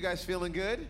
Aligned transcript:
You 0.00 0.06
guys 0.06 0.24
feeling 0.24 0.52
good? 0.52 0.86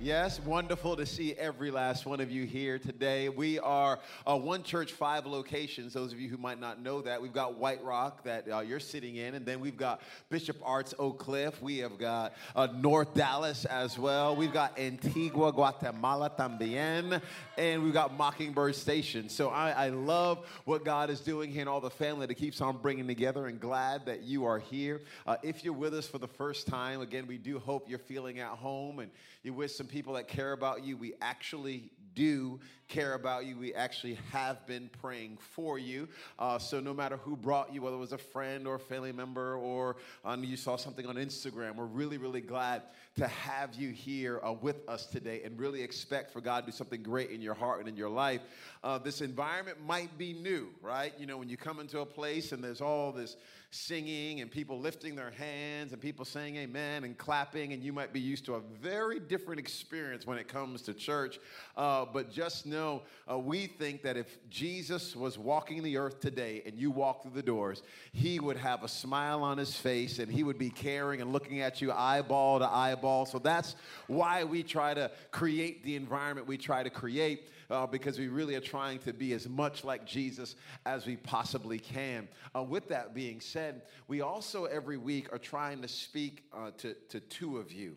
Yes, 0.00 0.38
wonderful 0.38 0.94
to 0.94 1.04
see 1.04 1.34
every 1.34 1.72
last 1.72 2.06
one 2.06 2.20
of 2.20 2.30
you 2.30 2.44
here 2.44 2.78
today. 2.78 3.28
We 3.28 3.58
are 3.58 3.98
uh, 4.24 4.36
one 4.36 4.62
church, 4.62 4.92
five 4.92 5.26
locations. 5.26 5.92
Those 5.92 6.12
of 6.12 6.20
you 6.20 6.28
who 6.28 6.36
might 6.36 6.60
not 6.60 6.80
know 6.80 7.02
that, 7.02 7.20
we've 7.20 7.32
got 7.32 7.58
White 7.58 7.82
Rock 7.82 8.22
that 8.22 8.48
uh, 8.48 8.60
you're 8.60 8.78
sitting 8.78 9.16
in, 9.16 9.34
and 9.34 9.44
then 9.44 9.58
we've 9.58 9.76
got 9.76 10.00
Bishop 10.30 10.56
Arts 10.62 10.94
Oak 11.00 11.18
Cliff. 11.18 11.60
We 11.60 11.78
have 11.78 11.98
got 11.98 12.34
uh, 12.54 12.68
North 12.76 13.12
Dallas 13.12 13.64
as 13.64 13.98
well. 13.98 14.36
We've 14.36 14.52
got 14.52 14.78
Antigua, 14.78 15.52
Guatemala 15.52 16.30
también, 16.30 17.20
and 17.56 17.82
we've 17.82 17.92
got 17.92 18.16
Mockingbird 18.16 18.76
Station. 18.76 19.28
So 19.28 19.48
I, 19.48 19.70
I 19.70 19.88
love 19.88 20.46
what 20.64 20.84
God 20.84 21.10
is 21.10 21.18
doing 21.18 21.50
here 21.50 21.62
and 21.62 21.68
all 21.68 21.80
the 21.80 21.90
family 21.90 22.26
that 22.26 22.36
keeps 22.36 22.60
on 22.60 22.76
bringing 22.76 23.08
together, 23.08 23.48
and 23.48 23.58
glad 23.58 24.06
that 24.06 24.22
you 24.22 24.44
are 24.44 24.60
here. 24.60 25.00
Uh, 25.26 25.38
if 25.42 25.64
you're 25.64 25.72
with 25.72 25.92
us 25.92 26.06
for 26.06 26.18
the 26.18 26.28
first 26.28 26.68
time, 26.68 27.00
again, 27.00 27.26
we 27.26 27.36
do 27.36 27.58
hope 27.58 27.90
you're 27.90 27.98
feeling 27.98 28.38
at 28.38 28.50
home 28.50 29.00
and 29.00 29.10
you're 29.42 29.54
with 29.54 29.70
some 29.70 29.87
people 29.88 30.14
that 30.14 30.28
care 30.28 30.52
about 30.52 30.84
you. 30.84 30.96
We 30.96 31.14
actually 31.20 31.90
do 32.14 32.58
care 32.88 33.14
about 33.14 33.44
you. 33.44 33.56
We 33.56 33.72
actually 33.74 34.18
have 34.32 34.66
been 34.66 34.90
praying 35.00 35.38
for 35.40 35.78
you. 35.78 36.08
Uh, 36.36 36.58
so 36.58 36.80
no 36.80 36.92
matter 36.92 37.16
who 37.18 37.36
brought 37.36 37.72
you, 37.72 37.82
whether 37.82 37.94
it 37.94 38.00
was 38.00 38.12
a 38.12 38.18
friend 38.18 38.66
or 38.66 38.74
a 38.74 38.80
family 38.80 39.12
member 39.12 39.54
or 39.54 39.96
um, 40.24 40.42
you 40.42 40.56
saw 40.56 40.76
something 40.76 41.06
on 41.06 41.14
Instagram, 41.14 41.76
we're 41.76 41.84
really, 41.84 42.18
really 42.18 42.40
glad 42.40 42.82
to 43.16 43.28
have 43.28 43.74
you 43.74 43.90
here 43.90 44.40
uh, 44.44 44.52
with 44.52 44.88
us 44.88 45.06
today 45.06 45.42
and 45.44 45.60
really 45.60 45.82
expect 45.82 46.32
for 46.32 46.40
God 46.40 46.60
to 46.60 46.72
do 46.72 46.76
something 46.76 47.02
great 47.02 47.30
in 47.30 47.40
your 47.40 47.54
heart 47.54 47.78
and 47.78 47.88
in 47.88 47.96
your 47.96 48.08
life. 48.08 48.40
Uh, 48.82 48.98
this 48.98 49.20
environment 49.20 49.78
might 49.86 50.16
be 50.18 50.32
new, 50.32 50.70
right? 50.82 51.12
You 51.20 51.26
know, 51.26 51.36
when 51.36 51.48
you 51.48 51.56
come 51.56 51.78
into 51.78 52.00
a 52.00 52.06
place 52.06 52.50
and 52.50 52.64
there's 52.64 52.80
all 52.80 53.12
this 53.12 53.36
singing 53.70 54.40
and 54.40 54.50
people 54.50 54.80
lifting 54.80 55.14
their 55.14 55.30
hands 55.30 55.92
and 55.92 56.00
people 56.00 56.24
saying 56.24 56.56
amen 56.56 57.04
and 57.04 57.18
clapping, 57.18 57.72
and 57.72 57.82
you 57.82 57.92
might 57.92 58.12
be 58.12 58.20
used 58.20 58.46
to 58.46 58.54
a 58.54 58.60
very 58.80 59.20
different 59.20 59.60
experience 59.60 60.26
when 60.26 60.38
it 60.38 60.48
comes 60.48 60.82
to 60.82 60.94
church. 60.94 61.38
Uh, 61.76 62.06
but 62.10 62.30
just 62.30 62.64
know 62.64 63.02
uh, 63.30 63.38
we 63.38 63.66
think 63.66 64.02
that 64.02 64.16
if 64.16 64.38
Jesus 64.48 65.14
was 65.14 65.38
walking 65.38 65.82
the 65.82 65.98
earth 65.98 66.20
today 66.20 66.62
and 66.64 66.78
you 66.78 66.90
walk 66.90 67.22
through 67.22 67.32
the 67.32 67.42
doors, 67.42 67.82
he 68.12 68.40
would 68.40 68.56
have 68.56 68.82
a 68.82 68.88
smile 68.88 69.42
on 69.42 69.58
his 69.58 69.76
face 69.76 70.18
and 70.18 70.32
he 70.32 70.42
would 70.42 70.58
be 70.58 70.70
caring 70.70 71.20
and 71.20 71.32
looking 71.32 71.60
at 71.60 71.82
you 71.82 71.92
eyeball 71.92 72.58
to 72.60 72.66
eyeball. 72.66 73.26
So 73.26 73.38
that's 73.38 73.76
why 74.06 74.44
we 74.44 74.62
try 74.62 74.94
to 74.94 75.10
create 75.30 75.84
the 75.84 75.96
environment 75.96 76.46
we 76.46 76.56
try 76.56 76.82
to 76.82 76.90
create 76.90 77.48
uh, 77.70 77.86
because 77.86 78.18
we 78.18 78.28
really 78.28 78.54
are 78.54 78.60
trying 78.60 78.98
to 79.00 79.12
be 79.12 79.32
as 79.32 79.48
much 79.48 79.84
like 79.84 80.06
Jesus 80.06 80.56
as 80.86 81.06
we 81.06 81.16
possibly 81.16 81.78
can. 81.78 82.28
Uh, 82.54 82.62
with 82.62 82.88
that 82.88 83.14
being 83.14 83.40
said, 83.40 83.82
we 84.06 84.20
also 84.20 84.64
every 84.64 84.96
week 84.96 85.32
are 85.32 85.38
trying 85.38 85.82
to 85.82 85.88
speak 85.88 86.44
uh, 86.52 86.70
to, 86.78 86.94
to 87.10 87.20
two 87.20 87.58
of 87.58 87.72
you. 87.72 87.96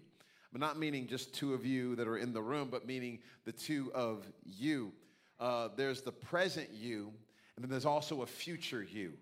But 0.51 0.59
not 0.59 0.77
meaning 0.77 1.07
just 1.07 1.33
two 1.33 1.53
of 1.53 1.65
you 1.65 1.95
that 1.95 2.07
are 2.07 2.17
in 2.17 2.33
the 2.33 2.41
room, 2.41 2.67
but 2.69 2.85
meaning 2.85 3.19
the 3.45 3.53
two 3.53 3.91
of 3.93 4.25
you. 4.45 4.91
Uh, 5.39 5.69
there's 5.75 6.01
the 6.01 6.11
present 6.11 6.69
you, 6.73 7.11
and 7.55 7.63
then 7.63 7.69
there's 7.69 7.85
also 7.85 8.21
a 8.21 8.27
future 8.27 8.83
you. 8.83 9.13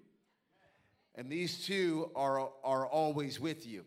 And 1.15 1.29
these 1.29 1.65
two 1.65 2.11
are, 2.15 2.49
are 2.63 2.87
always 2.87 3.39
with 3.39 3.67
you. 3.67 3.83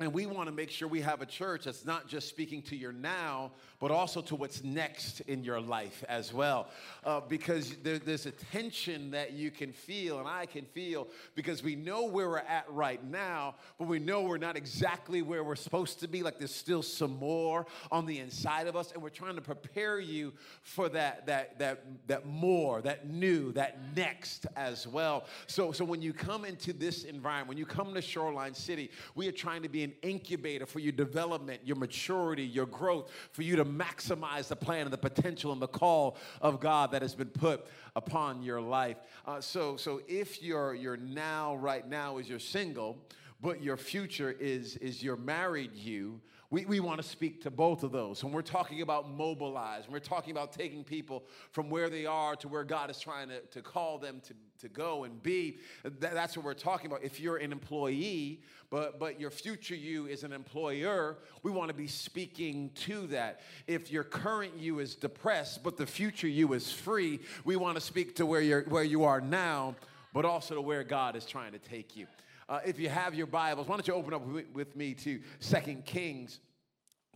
And 0.00 0.12
we 0.12 0.26
want 0.26 0.48
to 0.48 0.54
make 0.54 0.70
sure 0.70 0.86
we 0.86 1.00
have 1.00 1.22
a 1.22 1.26
church 1.26 1.64
that's 1.64 1.84
not 1.84 2.06
just 2.06 2.28
speaking 2.28 2.62
to 2.62 2.76
your 2.76 2.92
now, 2.92 3.52
but 3.78 3.90
also 3.90 4.20
to 4.20 4.34
what's 4.34 4.64
next 4.64 5.20
in 5.22 5.44
your 5.44 5.60
life 5.60 6.04
as 6.08 6.32
well. 6.32 6.68
Uh, 7.04 7.20
because 7.20 7.76
there, 7.82 7.98
there's 7.98 8.26
a 8.26 8.30
tension 8.30 9.10
that 9.10 9.32
you 9.32 9.50
can 9.50 9.72
feel, 9.72 10.18
and 10.18 10.28
I 10.28 10.46
can 10.46 10.64
feel, 10.64 11.08
because 11.34 11.62
we 11.62 11.76
know 11.76 12.04
where 12.04 12.28
we're 12.28 12.38
at 12.38 12.66
right 12.70 13.02
now, 13.04 13.54
but 13.78 13.86
we 13.86 13.98
know 13.98 14.22
we're 14.22 14.38
not 14.38 14.56
exactly 14.56 15.22
where 15.22 15.44
we're 15.44 15.56
supposed 15.56 16.00
to 16.00 16.08
be. 16.08 16.22
Like 16.22 16.38
there's 16.38 16.54
still 16.54 16.82
some 16.82 17.16
more 17.18 17.66
on 17.92 18.06
the 18.06 18.18
inside 18.18 18.66
of 18.66 18.76
us, 18.76 18.92
and 18.92 19.02
we're 19.02 19.10
trying 19.10 19.36
to 19.36 19.40
prepare 19.40 20.00
you 20.00 20.32
for 20.62 20.88
that, 20.88 21.26
that, 21.26 21.58
that, 21.58 21.84
that 22.08 22.26
more, 22.26 22.82
that 22.82 23.08
new, 23.08 23.52
that 23.52 23.78
next 23.96 24.46
as 24.56 24.86
well. 24.86 25.24
So, 25.46 25.72
so 25.72 25.84
when 25.84 26.02
you 26.02 26.12
come 26.12 26.44
into 26.44 26.72
this 26.72 27.04
environment, 27.04 27.48
when 27.48 27.58
you 27.58 27.66
come 27.66 27.94
to 27.94 28.02
Shoreline 28.02 28.54
City, 28.54 28.90
we 29.14 29.28
are 29.28 29.32
trying 29.32 29.62
to 29.62 29.68
be 29.68 29.84
an 29.84 29.92
incubator 30.02 30.66
for 30.66 30.80
your 30.80 30.92
development, 30.92 31.60
your 31.64 31.76
maturity, 31.76 32.44
your 32.44 32.66
growth, 32.66 33.10
for 33.32 33.42
you 33.42 33.56
to 33.56 33.67
maximize 33.68 34.48
the 34.48 34.56
plan 34.56 34.82
and 34.82 34.92
the 34.92 34.98
potential 34.98 35.52
and 35.52 35.62
the 35.62 35.68
call 35.68 36.16
of 36.40 36.60
God 36.60 36.90
that 36.92 37.02
has 37.02 37.14
been 37.14 37.28
put 37.28 37.66
upon 37.94 38.42
your 38.42 38.60
life. 38.60 38.96
Uh, 39.26 39.40
so, 39.40 39.76
so 39.76 40.00
if 40.08 40.42
you're, 40.42 40.74
you're 40.74 40.96
now, 40.96 41.56
right 41.56 41.86
now, 41.88 42.18
is 42.18 42.28
you're 42.28 42.38
single, 42.38 42.98
but 43.40 43.62
your 43.62 43.76
future 43.76 44.32
is, 44.32 44.76
is 44.76 45.02
you're 45.02 45.16
married 45.16 45.74
you, 45.74 46.20
we, 46.50 46.64
we 46.64 46.80
want 46.80 47.00
to 47.00 47.06
speak 47.06 47.42
to 47.42 47.50
both 47.50 47.82
of 47.82 47.92
those. 47.92 48.24
When 48.24 48.32
we're 48.32 48.40
talking 48.40 48.80
about 48.80 49.10
mobilize, 49.10 49.84
when 49.84 49.92
we're 49.92 49.98
talking 49.98 50.30
about 50.30 50.50
taking 50.50 50.82
people 50.82 51.24
from 51.52 51.68
where 51.68 51.90
they 51.90 52.06
are 52.06 52.36
to 52.36 52.48
where 52.48 52.64
God 52.64 52.90
is 52.90 52.98
trying 52.98 53.28
to, 53.28 53.40
to 53.40 53.60
call 53.60 53.98
them 53.98 54.22
to, 54.26 54.34
to 54.60 54.68
go 54.70 55.04
and 55.04 55.22
be, 55.22 55.58
that, 55.82 56.00
that's 56.00 56.38
what 56.38 56.46
we're 56.46 56.54
talking 56.54 56.86
about. 56.86 57.04
If 57.04 57.20
you're 57.20 57.36
an 57.36 57.52
employee, 57.52 58.40
but, 58.70 58.98
but 58.98 59.20
your 59.20 59.30
future 59.30 59.74
you 59.74 60.06
is 60.06 60.24
an 60.24 60.32
employer, 60.32 61.18
we 61.42 61.50
want 61.50 61.68
to 61.68 61.74
be 61.74 61.86
speaking 61.86 62.70
to 62.76 63.06
that. 63.08 63.40
If 63.66 63.92
your 63.92 64.04
current 64.04 64.56
you 64.58 64.78
is 64.78 64.94
depressed, 64.94 65.62
but 65.62 65.76
the 65.76 65.86
future 65.86 66.28
you 66.28 66.54
is 66.54 66.72
free, 66.72 67.20
we 67.44 67.56
want 67.56 67.74
to 67.74 67.80
speak 67.82 68.16
to 68.16 68.26
where, 68.26 68.40
you're, 68.40 68.62
where 68.62 68.84
you 68.84 69.04
are 69.04 69.20
now, 69.20 69.76
but 70.14 70.24
also 70.24 70.54
to 70.54 70.62
where 70.62 70.82
God 70.82 71.14
is 71.14 71.26
trying 71.26 71.52
to 71.52 71.58
take 71.58 71.94
you. 71.94 72.06
Uh, 72.48 72.60
if 72.64 72.80
you 72.80 72.88
have 72.88 73.14
your 73.14 73.26
Bibles, 73.26 73.68
why 73.68 73.76
don't 73.76 73.86
you 73.86 73.92
open 73.92 74.14
up 74.14 74.22
with 74.54 74.74
me 74.74 74.94
to 74.94 75.20
Second 75.38 75.84
Kings 75.84 76.40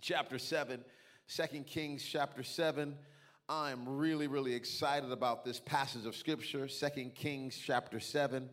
chapter 0.02 0.38
7. 0.38 0.84
2 1.34 1.42
Kings 1.60 2.04
chapter 2.04 2.42
7. 2.42 2.94
I'm 3.48 3.88
really, 3.88 4.26
really 4.26 4.52
excited 4.52 5.10
about 5.10 5.42
this 5.42 5.58
passage 5.58 6.04
of 6.04 6.14
Scripture, 6.16 6.68
Second 6.68 7.14
Kings 7.14 7.56
chapter 7.56 7.98
7. 7.98 8.46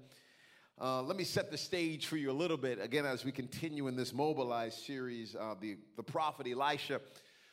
Uh, 0.79 1.01
let 1.01 1.17
me 1.17 1.25
set 1.25 1.51
the 1.51 1.57
stage 1.57 2.05
for 2.05 2.15
you 2.15 2.31
a 2.31 2.37
little 2.39 2.55
bit. 2.55 2.79
Again, 2.81 3.05
as 3.05 3.25
we 3.25 3.33
continue 3.33 3.89
in 3.89 3.97
this 3.97 4.13
Mobilize 4.13 4.81
series, 4.81 5.35
uh, 5.35 5.55
the, 5.59 5.75
the 5.97 6.03
prophet 6.03 6.47
Elisha 6.49 7.01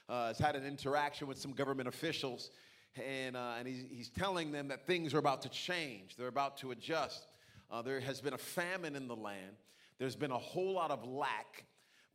uh, 0.09 0.29
has 0.29 0.39
had 0.39 0.55
an 0.55 0.65
interaction 0.65 1.27
with 1.27 1.39
some 1.39 1.51
government 1.51 1.89
officials, 1.89 2.51
and, 2.95 3.37
uh, 3.37 3.55
and 3.59 3.67
he's, 3.67 3.85
he's 3.91 4.09
telling 4.09 4.53
them 4.53 4.69
that 4.69 4.87
things 4.87 5.13
are 5.15 5.19
about 5.19 5.43
to 5.43 5.49
change, 5.49 6.15
they're 6.15 6.29
about 6.29 6.59
to 6.59 6.71
adjust. 6.71 7.27
Uh, 7.71 7.83
there 7.83 8.01
has 8.01 8.21
been 8.21 8.35
a 8.35 8.39
famine 8.39 8.97
in 8.97 9.09
the 9.09 9.17
land. 9.17 9.57
There's 9.99 10.17
been 10.17 10.31
a 10.31 10.39
whole 10.39 10.73
lot 10.73 10.91
of 10.91 11.07
lack. 11.07 11.65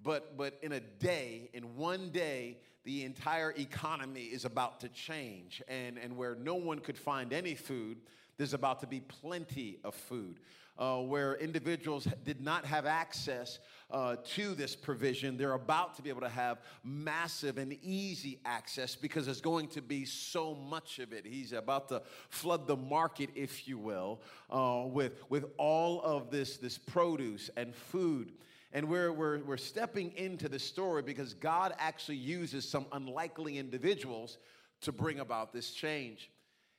But, 0.03 0.37
but 0.37 0.57
in 0.61 0.71
a 0.71 0.79
day, 0.79 1.49
in 1.53 1.75
one 1.75 2.09
day, 2.09 2.57
the 2.83 3.03
entire 3.03 3.51
economy 3.51 4.23
is 4.23 4.45
about 4.45 4.79
to 4.81 4.89
change. 4.89 5.61
And, 5.67 5.97
and 5.97 6.17
where 6.17 6.35
no 6.35 6.55
one 6.55 6.79
could 6.79 6.97
find 6.97 7.33
any 7.33 7.55
food, 7.55 7.99
there's 8.37 8.53
about 8.53 8.79
to 8.79 8.87
be 8.87 9.01
plenty 9.01 9.79
of 9.83 9.93
food. 9.93 10.39
Uh, 10.77 10.97
where 10.97 11.35
individuals 11.35 12.07
did 12.23 12.41
not 12.41 12.65
have 12.65 12.85
access 12.87 13.59
uh, 13.91 14.15
to 14.23 14.55
this 14.55 14.75
provision, 14.75 15.37
they're 15.37 15.53
about 15.53 15.95
to 15.95 16.01
be 16.01 16.09
able 16.09 16.21
to 16.21 16.29
have 16.29 16.59
massive 16.83 17.57
and 17.57 17.77
easy 17.83 18.39
access 18.45 18.95
because 18.95 19.25
there's 19.25 19.41
going 19.41 19.67
to 19.67 19.81
be 19.81 20.05
so 20.05 20.55
much 20.55 20.97
of 20.97 21.13
it. 21.13 21.25
He's 21.25 21.51
about 21.51 21.89
to 21.89 22.01
flood 22.29 22.67
the 22.67 22.77
market, 22.77 23.29
if 23.35 23.67
you 23.67 23.77
will, 23.77 24.21
uh, 24.49 24.83
with, 24.87 25.21
with 25.29 25.45
all 25.57 26.01
of 26.01 26.31
this, 26.31 26.57
this 26.57 26.77
produce 26.77 27.49
and 27.57 27.75
food. 27.75 28.31
And 28.73 28.87
we're, 28.87 29.11
we're, 29.11 29.39
we're 29.39 29.57
stepping 29.57 30.13
into 30.15 30.47
the 30.47 30.59
story 30.59 31.01
because 31.01 31.33
God 31.33 31.75
actually 31.77 32.17
uses 32.17 32.67
some 32.67 32.85
unlikely 32.93 33.57
individuals 33.57 34.37
to 34.81 34.91
bring 34.91 35.19
about 35.19 35.51
this 35.51 35.71
change. 35.71 36.31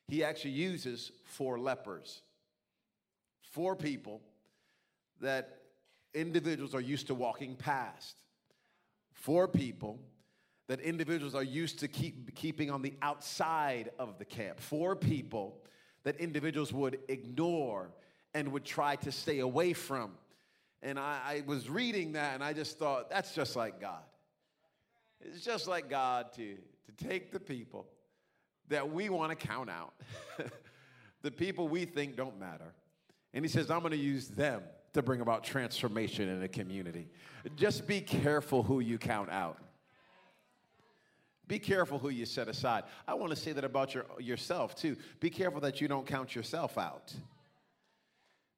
He 0.09 0.25
actually 0.25 0.53
uses 0.53 1.13
four 1.25 1.59
lepers, 1.59 2.23
four 3.53 3.77
people 3.77 4.21
that 5.21 5.59
individuals 6.15 6.75
are 6.75 6.81
used 6.81 7.07
to 7.07 7.15
walking 7.15 7.55
past. 7.55 8.17
four 9.13 9.47
people 9.47 10.01
that 10.69 10.81
individuals 10.81 11.35
are 11.35 11.45
used 11.45 11.79
to 11.79 11.87
keep, 11.87 12.35
keeping 12.35 12.71
on 12.71 12.83
the 12.83 12.95
outside 13.03 13.91
of 13.99 14.19
the 14.19 14.25
camp. 14.25 14.59
four 14.59 14.97
people 14.97 15.59
that 16.03 16.17
individuals 16.17 16.73
would 16.73 16.99
ignore 17.09 17.91
and 18.35 18.51
would 18.51 18.65
try 18.65 18.97
to 18.97 19.13
stay 19.13 19.41
away 19.41 19.73
from. 19.75 20.13
And 20.83 20.99
I, 20.99 21.19
I 21.25 21.43
was 21.47 21.69
reading 21.69 22.13
that 22.13 22.35
and 22.35 22.43
I 22.43 22.55
just 22.55 22.79
thought, 22.79 23.11
that's 23.11 23.35
just 23.35 23.55
like 23.55 23.81
God. 23.81 24.03
It's 25.21 25.45
just 25.45 25.69
like 25.69 25.91
God 25.91 26.33
to, 26.33 26.57
to 26.57 27.05
take 27.07 27.33
the 27.33 27.39
people 27.39 27.87
that 28.69 28.91
we 28.91 29.09
want 29.11 29.39
to 29.39 29.47
count 29.47 29.69
out, 29.69 29.93
the 31.23 31.31
people 31.31 31.69
we 31.69 31.85
think 31.85 32.17
don't 32.17 32.41
matter. 32.41 32.75
And 33.35 33.45
He 33.45 33.49
says, 33.49 33.71
I'm 33.71 33.81
going 33.81 33.93
to 33.93 33.97
use 33.97 34.29
them 34.29 34.63
to 34.93 35.03
bring 35.03 35.21
about 35.21 35.45
transformation 35.45 36.29
in 36.29 36.43
a 36.43 36.49
community. 36.49 37.09
Just 37.57 37.87
be 37.87 38.01
careful 38.01 38.63
who 38.63 38.81
you 38.81 38.99
count 38.99 39.31
out. 39.31 39.59
Be 41.49 41.59
careful 41.59 41.99
who 41.99 42.09
you 42.09 42.25
set 42.25 42.49
aside. 42.49 42.85
I 43.07 43.15
want 43.15 43.31
to 43.31 43.37
say 43.37 43.53
that 43.53 43.65
about 43.65 43.95
your, 43.95 44.07
yourself 44.19 44.75
too. 44.75 44.97
Be 45.21 45.29
careful 45.29 45.61
that 45.61 45.81
you 45.81 45.89
don't 45.89 46.07
count 46.07 46.35
yourself 46.35 46.79
out. 46.79 47.13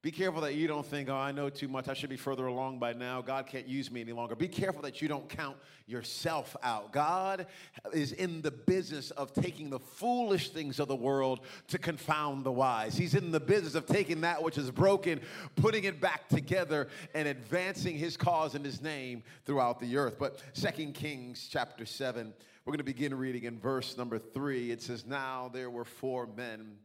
Be 0.05 0.11
careful 0.11 0.41
that 0.41 0.53
you 0.53 0.67
don't 0.67 0.85
think, 0.85 1.09
oh, 1.09 1.15
I 1.15 1.31
know 1.31 1.49
too 1.49 1.67
much. 1.67 1.89
I 1.89 1.95
should 1.95 2.11
be 2.11 2.15
further 2.15 2.45
along 2.45 2.77
by 2.77 2.93
now. 2.93 3.23
God 3.23 3.47
can't 3.47 3.67
use 3.67 3.89
me 3.89 4.01
any 4.01 4.11
longer. 4.11 4.35
Be 4.35 4.47
careful 4.47 4.83
that 4.83 5.01
you 5.01 5.07
don't 5.07 5.27
count 5.27 5.57
yourself 5.87 6.55
out. 6.61 6.93
God 6.93 7.47
is 7.91 8.11
in 8.11 8.43
the 8.43 8.51
business 8.51 9.09
of 9.09 9.33
taking 9.33 9.71
the 9.71 9.79
foolish 9.79 10.51
things 10.51 10.79
of 10.79 10.89
the 10.89 10.95
world 10.95 11.39
to 11.69 11.79
confound 11.79 12.43
the 12.43 12.51
wise. 12.51 12.95
He's 12.95 13.15
in 13.15 13.31
the 13.31 13.39
business 13.39 13.73
of 13.73 13.87
taking 13.87 14.21
that 14.21 14.43
which 14.43 14.59
is 14.59 14.69
broken, 14.69 15.21
putting 15.55 15.85
it 15.85 15.99
back 15.99 16.29
together, 16.29 16.87
and 17.15 17.27
advancing 17.27 17.97
his 17.97 18.15
cause 18.15 18.53
and 18.53 18.63
his 18.63 18.83
name 18.83 19.23
throughout 19.43 19.79
the 19.79 19.97
earth. 19.97 20.17
But 20.19 20.39
Second 20.53 20.93
Kings 20.93 21.47
chapter 21.49 21.83
7, 21.83 22.31
we're 22.63 22.71
going 22.71 22.77
to 22.77 22.83
begin 22.83 23.15
reading 23.15 23.45
in 23.45 23.57
verse 23.57 23.97
number 23.97 24.19
3. 24.19 24.69
It 24.69 24.83
says, 24.83 25.03
Now 25.03 25.49
there 25.51 25.71
were 25.71 25.83
four 25.83 26.27
men 26.27 26.77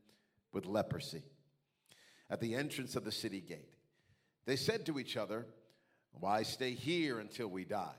with 0.54 0.64
leprosy 0.64 1.22
at 2.30 2.40
the 2.40 2.54
entrance 2.54 2.96
of 2.96 3.04
the 3.04 3.12
city 3.12 3.40
gate. 3.40 3.74
They 4.46 4.56
said 4.56 4.86
to 4.86 4.98
each 4.98 5.16
other, 5.16 5.46
Why 6.12 6.42
stay 6.44 6.72
here 6.72 7.18
until 7.18 7.48
we 7.48 7.64
die? 7.64 7.96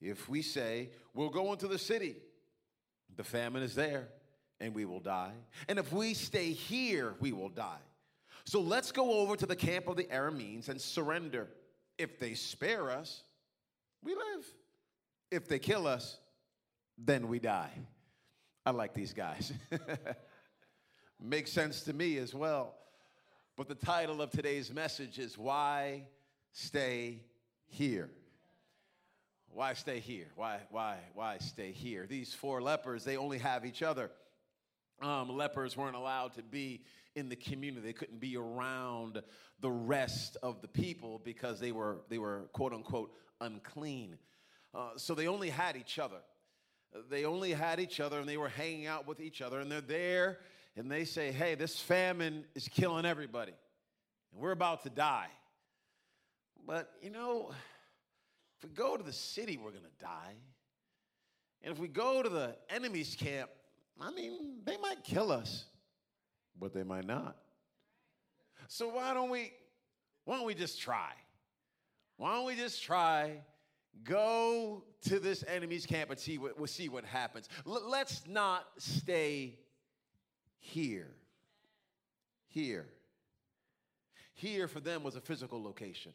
If 0.00 0.28
we 0.28 0.42
say, 0.42 0.90
We'll 1.12 1.30
go 1.30 1.52
into 1.52 1.68
the 1.68 1.78
city, 1.78 2.16
the 3.16 3.24
famine 3.24 3.62
is 3.62 3.74
there, 3.74 4.08
and 4.60 4.74
we 4.74 4.84
will 4.84 5.00
die. 5.00 5.32
And 5.68 5.78
if 5.78 5.92
we 5.92 6.14
stay 6.14 6.52
here, 6.52 7.14
we 7.20 7.32
will 7.32 7.48
die. 7.48 7.82
So 8.44 8.60
let's 8.60 8.92
go 8.92 9.20
over 9.20 9.36
to 9.36 9.46
the 9.46 9.56
camp 9.56 9.88
of 9.88 9.96
the 9.96 10.04
Arameans 10.04 10.68
and 10.68 10.80
surrender. 10.80 11.48
If 11.98 12.18
they 12.18 12.34
spare 12.34 12.90
us, 12.90 13.22
we 14.02 14.14
live. 14.14 14.46
If 15.30 15.48
they 15.48 15.58
kill 15.58 15.86
us, 15.86 16.18
then 16.96 17.28
we 17.28 17.38
die. 17.38 17.70
I 18.64 18.70
like 18.70 18.94
these 18.94 19.12
guys. 19.12 19.52
Makes 21.20 21.52
sense 21.52 21.82
to 21.82 21.92
me 21.92 22.18
as 22.18 22.34
well. 22.34 22.74
But 23.60 23.68
the 23.68 23.74
title 23.74 24.22
of 24.22 24.30
today's 24.30 24.72
message 24.72 25.18
is 25.18 25.36
Why 25.36 26.04
Stay 26.50 27.20
Here? 27.66 28.08
Why 29.50 29.74
stay 29.74 30.00
here? 30.00 30.28
Why, 30.34 30.60
why, 30.70 30.96
why 31.12 31.36
stay 31.40 31.70
here? 31.70 32.06
These 32.08 32.32
four 32.32 32.62
lepers, 32.62 33.04
they 33.04 33.18
only 33.18 33.36
have 33.36 33.66
each 33.66 33.82
other. 33.82 34.10
Um, 35.02 35.28
lepers 35.28 35.76
weren't 35.76 35.94
allowed 35.94 36.32
to 36.36 36.42
be 36.42 36.84
in 37.14 37.28
the 37.28 37.36
community. 37.36 37.86
They 37.86 37.92
couldn't 37.92 38.18
be 38.18 38.38
around 38.38 39.20
the 39.60 39.70
rest 39.70 40.38
of 40.42 40.62
the 40.62 40.68
people 40.68 41.20
because 41.22 41.60
they 41.60 41.70
were, 41.70 41.98
they 42.08 42.16
were 42.16 42.48
quote 42.54 42.72
unquote 42.72 43.12
unclean. 43.42 44.16
Uh, 44.74 44.92
so 44.96 45.14
they 45.14 45.26
only 45.26 45.50
had 45.50 45.76
each 45.76 45.98
other. 45.98 46.22
They 47.10 47.26
only 47.26 47.52
had 47.52 47.78
each 47.78 48.00
other 48.00 48.20
and 48.20 48.26
they 48.26 48.38
were 48.38 48.48
hanging 48.48 48.86
out 48.86 49.06
with 49.06 49.20
each 49.20 49.42
other 49.42 49.60
and 49.60 49.70
they're 49.70 49.82
there 49.82 50.38
and 50.76 50.90
they 50.90 51.04
say, 51.04 51.32
hey, 51.32 51.54
this 51.54 51.78
famine 51.78 52.44
is 52.54 52.68
killing 52.68 53.04
everybody, 53.04 53.52
and 54.32 54.40
we're 54.40 54.52
about 54.52 54.82
to 54.84 54.90
die. 54.90 55.28
But, 56.66 56.90
you 57.02 57.10
know, 57.10 57.50
if 58.58 58.68
we 58.68 58.74
go 58.74 58.96
to 58.96 59.02
the 59.02 59.12
city, 59.12 59.56
we're 59.56 59.70
going 59.70 59.84
to 59.84 60.04
die. 60.04 60.34
And 61.62 61.72
if 61.72 61.78
we 61.78 61.88
go 61.88 62.22
to 62.22 62.28
the 62.28 62.56
enemy's 62.68 63.14
camp, 63.14 63.50
I 64.00 64.10
mean, 64.10 64.60
they 64.64 64.76
might 64.78 65.04
kill 65.04 65.30
us, 65.30 65.64
but 66.58 66.72
they 66.72 66.82
might 66.82 67.06
not. 67.06 67.36
So 68.68 68.88
why 68.88 69.12
don't 69.14 69.30
we 69.30 69.52
why 70.24 70.36
don't 70.36 70.46
we 70.46 70.54
just 70.54 70.80
try? 70.80 71.10
Why 72.16 72.34
don't 72.34 72.46
we 72.46 72.54
just 72.54 72.82
try 72.82 73.32
go 74.04 74.84
to 75.02 75.18
this 75.18 75.44
enemy's 75.46 75.86
camp 75.86 76.10
and 76.10 76.18
see 76.18 76.38
what 76.38 76.56
we'll 76.56 76.66
see 76.66 76.88
what 76.88 77.04
happens. 77.04 77.48
L- 77.66 77.88
let's 77.88 78.22
not 78.26 78.64
stay 78.78 79.58
here. 80.60 81.08
Here. 82.48 82.86
Here 84.34 84.68
for 84.68 84.80
them 84.80 85.02
was 85.02 85.16
a 85.16 85.20
physical 85.20 85.62
location. 85.62 86.12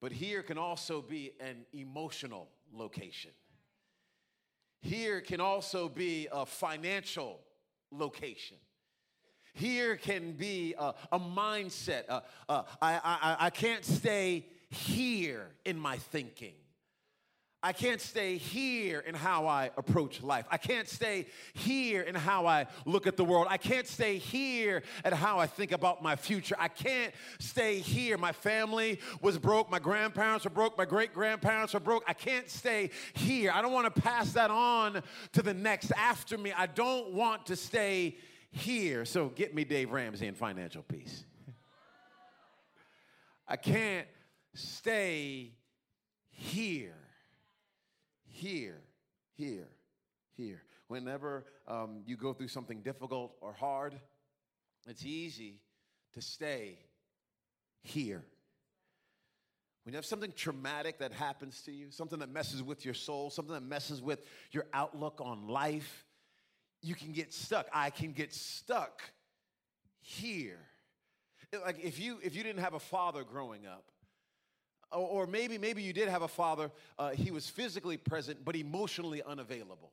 But 0.00 0.10
here 0.10 0.42
can 0.42 0.58
also 0.58 1.00
be 1.00 1.32
an 1.38 1.64
emotional 1.72 2.48
location. 2.72 3.30
Here 4.80 5.20
can 5.20 5.40
also 5.40 5.88
be 5.88 6.26
a 6.32 6.44
financial 6.44 7.38
location. 7.92 8.56
Here 9.54 9.96
can 9.96 10.32
be 10.32 10.74
a, 10.76 10.94
a 11.12 11.20
mindset. 11.20 12.04
Uh, 12.08 12.20
uh, 12.48 12.62
I, 12.80 12.94
I, 13.04 13.36
I 13.46 13.50
can't 13.50 13.84
stay 13.84 14.46
here 14.70 15.50
in 15.64 15.78
my 15.78 15.98
thinking. 15.98 16.54
I 17.64 17.72
can't 17.72 18.00
stay 18.00 18.38
here 18.38 18.98
in 19.06 19.14
how 19.14 19.46
I 19.46 19.70
approach 19.76 20.20
life. 20.20 20.46
I 20.50 20.56
can't 20.56 20.88
stay 20.88 21.26
here 21.54 22.02
in 22.02 22.16
how 22.16 22.44
I 22.44 22.66
look 22.86 23.06
at 23.06 23.16
the 23.16 23.24
world. 23.24 23.46
I 23.48 23.56
can't 23.56 23.86
stay 23.86 24.18
here 24.18 24.82
at 25.04 25.12
how 25.12 25.38
I 25.38 25.46
think 25.46 25.70
about 25.70 26.02
my 26.02 26.16
future. 26.16 26.56
I 26.58 26.66
can't 26.66 27.14
stay 27.38 27.78
here. 27.78 28.18
My 28.18 28.32
family 28.32 28.98
was 29.20 29.38
broke. 29.38 29.70
My 29.70 29.78
grandparents 29.78 30.44
were 30.44 30.50
broke. 30.50 30.76
My 30.76 30.84
great 30.84 31.14
grandparents 31.14 31.74
were 31.74 31.80
broke. 31.80 32.02
I 32.08 32.14
can't 32.14 32.50
stay 32.50 32.90
here. 33.14 33.52
I 33.54 33.62
don't 33.62 33.72
want 33.72 33.94
to 33.94 34.00
pass 34.00 34.32
that 34.32 34.50
on 34.50 35.00
to 35.32 35.42
the 35.42 35.54
next 35.54 35.92
after 35.92 36.36
me. 36.36 36.52
I 36.52 36.66
don't 36.66 37.12
want 37.12 37.46
to 37.46 37.54
stay 37.54 38.16
here. 38.50 39.04
So 39.04 39.28
get 39.28 39.54
me 39.54 39.62
Dave 39.62 39.92
Ramsey 39.92 40.26
in 40.26 40.34
financial 40.34 40.82
peace. 40.82 41.24
I 43.46 43.54
can't 43.54 44.08
stay 44.52 45.52
here 46.28 47.01
here, 48.42 48.80
here, 49.36 49.68
here. 50.36 50.62
Whenever 50.88 51.44
um, 51.68 52.02
you 52.06 52.16
go 52.16 52.32
through 52.32 52.48
something 52.48 52.82
difficult 52.82 53.36
or 53.40 53.52
hard, 53.52 53.94
it's 54.88 55.04
easy 55.04 55.60
to 56.14 56.20
stay 56.20 56.76
here. 57.82 58.24
When 59.84 59.92
you 59.92 59.96
have 59.96 60.06
something 60.06 60.32
traumatic 60.36 60.98
that 60.98 61.12
happens 61.12 61.60
to 61.62 61.72
you, 61.72 61.90
something 61.90 62.18
that 62.18 62.30
messes 62.30 62.62
with 62.62 62.84
your 62.84 62.94
soul, 62.94 63.30
something 63.30 63.54
that 63.54 63.62
messes 63.62 64.02
with 64.02 64.20
your 64.50 64.66
outlook 64.72 65.20
on 65.20 65.48
life, 65.48 66.04
you 66.82 66.94
can 66.94 67.12
get 67.12 67.32
stuck. 67.32 67.66
I 67.72 67.90
can 67.90 68.12
get 68.12 68.32
stuck 68.32 69.02
here. 70.00 70.58
Like 71.64 71.78
if 71.82 72.00
you 72.00 72.18
if 72.22 72.34
you 72.34 72.42
didn't 72.42 72.62
have 72.62 72.74
a 72.74 72.80
father 72.80 73.24
growing 73.24 73.66
up, 73.66 73.84
or 74.98 75.26
maybe, 75.26 75.58
maybe 75.58 75.82
you 75.82 75.92
did 75.92 76.08
have 76.08 76.22
a 76.22 76.28
father, 76.28 76.70
uh, 76.98 77.10
he 77.10 77.30
was 77.30 77.48
physically 77.48 77.96
present, 77.96 78.44
but 78.44 78.56
emotionally 78.56 79.22
unavailable. 79.22 79.92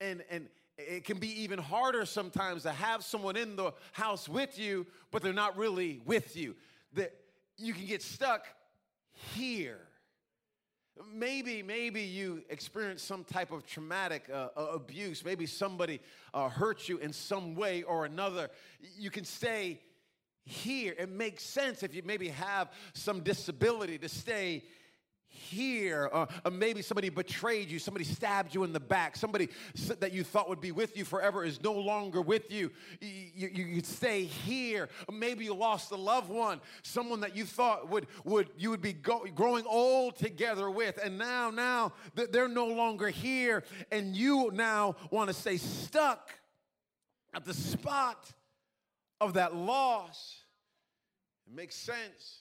And, 0.00 0.22
and 0.30 0.48
it 0.78 1.04
can 1.04 1.18
be 1.18 1.42
even 1.42 1.58
harder 1.58 2.06
sometimes 2.06 2.62
to 2.62 2.72
have 2.72 3.04
someone 3.04 3.36
in 3.36 3.56
the 3.56 3.72
house 3.92 4.28
with 4.28 4.58
you, 4.58 4.86
but 5.10 5.22
they're 5.22 5.32
not 5.32 5.56
really 5.56 6.00
with 6.04 6.36
you. 6.36 6.56
That 6.94 7.12
you 7.56 7.74
can 7.74 7.86
get 7.86 8.02
stuck 8.02 8.46
here. 9.34 9.78
Maybe, 11.14 11.62
maybe 11.62 12.02
you 12.02 12.42
experienced 12.50 13.06
some 13.06 13.24
type 13.24 13.52
of 13.52 13.66
traumatic 13.66 14.28
uh, 14.32 14.48
abuse. 14.56 15.24
Maybe 15.24 15.46
somebody 15.46 16.00
uh, 16.34 16.48
hurt 16.48 16.88
you 16.88 16.98
in 16.98 17.12
some 17.12 17.54
way 17.54 17.82
or 17.82 18.04
another. 18.04 18.50
You 18.98 19.10
can 19.10 19.24
stay 19.24 19.80
here. 20.44 20.94
It 20.98 21.10
makes 21.10 21.44
sense 21.44 21.82
if 21.82 21.94
you 21.94 22.02
maybe 22.04 22.28
have 22.28 22.70
some 22.94 23.20
disability 23.20 23.98
to 23.98 24.08
stay 24.08 24.64
here, 25.32 26.08
or, 26.12 26.26
or, 26.44 26.50
maybe 26.50 26.82
somebody 26.82 27.08
betrayed 27.08 27.70
you, 27.70 27.78
somebody 27.78 28.04
stabbed 28.04 28.52
you 28.52 28.64
in 28.64 28.72
the 28.72 28.80
back, 28.80 29.16
somebody 29.16 29.48
that 30.00 30.12
you 30.12 30.24
thought 30.24 30.48
would 30.48 30.60
be 30.60 30.72
with 30.72 30.96
you 30.96 31.04
forever 31.04 31.44
is 31.44 31.62
no 31.62 31.72
longer 31.72 32.20
with 32.20 32.50
you. 32.50 32.70
You, 33.00 33.48
you, 33.52 33.82
stay 33.82 34.24
here. 34.24 34.88
Or 35.08 35.14
maybe 35.14 35.44
you 35.44 35.54
lost 35.54 35.92
a 35.92 35.96
loved 35.96 36.30
one, 36.30 36.60
someone 36.82 37.20
that 37.20 37.36
you 37.36 37.44
thought 37.44 37.88
would, 37.88 38.08
would 38.24 38.50
you 38.58 38.70
would 38.70 38.82
be 38.82 38.92
go, 38.92 39.24
growing 39.34 39.64
old 39.66 40.16
together 40.16 40.68
with, 40.68 40.98
and 41.02 41.16
now, 41.16 41.50
now 41.50 41.92
they're 42.14 42.48
no 42.48 42.66
longer 42.66 43.08
here, 43.08 43.62
and 43.92 44.16
you 44.16 44.50
now 44.52 44.96
want 45.10 45.28
to 45.28 45.34
stay 45.34 45.58
stuck 45.58 46.32
at 47.32 47.44
the 47.44 47.54
spot 47.54 48.32
of 49.20 49.34
that 49.34 49.54
loss. 49.54 50.42
It 51.46 51.54
makes 51.54 51.76
sense. 51.76 52.40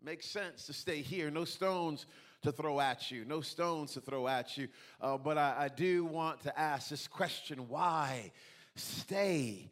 It 0.00 0.04
makes 0.04 0.26
sense 0.26 0.66
to 0.66 0.72
stay 0.72 1.02
here. 1.02 1.30
No 1.30 1.44
stones 1.44 2.06
to 2.42 2.52
throw 2.52 2.80
at 2.80 3.10
you. 3.10 3.24
No 3.24 3.40
stones 3.40 3.92
to 3.94 4.00
throw 4.00 4.26
at 4.26 4.56
you. 4.56 4.68
Uh, 5.00 5.18
but 5.18 5.36
I, 5.36 5.54
I 5.58 5.68
do 5.68 6.04
want 6.04 6.42
to 6.42 6.58
ask 6.58 6.88
this 6.88 7.06
question 7.06 7.68
why 7.68 8.32
stay 8.76 9.70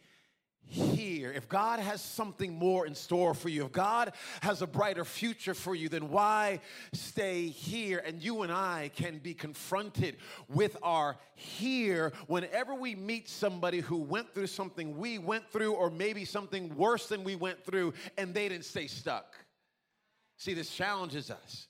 here. 0.68 1.32
If 1.32 1.48
God 1.48 1.80
has 1.80 2.02
something 2.02 2.54
more 2.54 2.86
in 2.86 2.94
store 2.94 3.34
for 3.34 3.48
you, 3.48 3.64
if 3.64 3.72
God 3.72 4.12
has 4.42 4.60
a 4.60 4.66
brighter 4.66 5.04
future 5.04 5.54
for 5.54 5.74
you, 5.74 5.88
then 5.88 6.10
why 6.10 6.60
stay 6.92 7.46
here? 7.46 8.02
And 8.04 8.22
you 8.22 8.42
and 8.42 8.52
I 8.52 8.90
can 8.94 9.18
be 9.18 9.34
confronted 9.34 10.16
with 10.48 10.76
our 10.82 11.16
here 11.34 12.12
whenever 12.26 12.74
we 12.74 12.94
meet 12.94 13.28
somebody 13.28 13.80
who 13.80 13.96
went 13.96 14.34
through 14.34 14.48
something 14.48 14.98
we 14.98 15.18
went 15.18 15.48
through, 15.50 15.72
or 15.72 15.90
maybe 15.90 16.24
something 16.24 16.76
worse 16.76 17.06
than 17.06 17.24
we 17.24 17.36
went 17.36 17.64
through, 17.64 17.94
and 18.16 18.34
they 18.34 18.48
didn't 18.48 18.64
stay 18.64 18.88
stuck. 18.88 19.36
See, 20.36 20.54
this 20.54 20.70
challenges 20.70 21.30
us. 21.30 21.67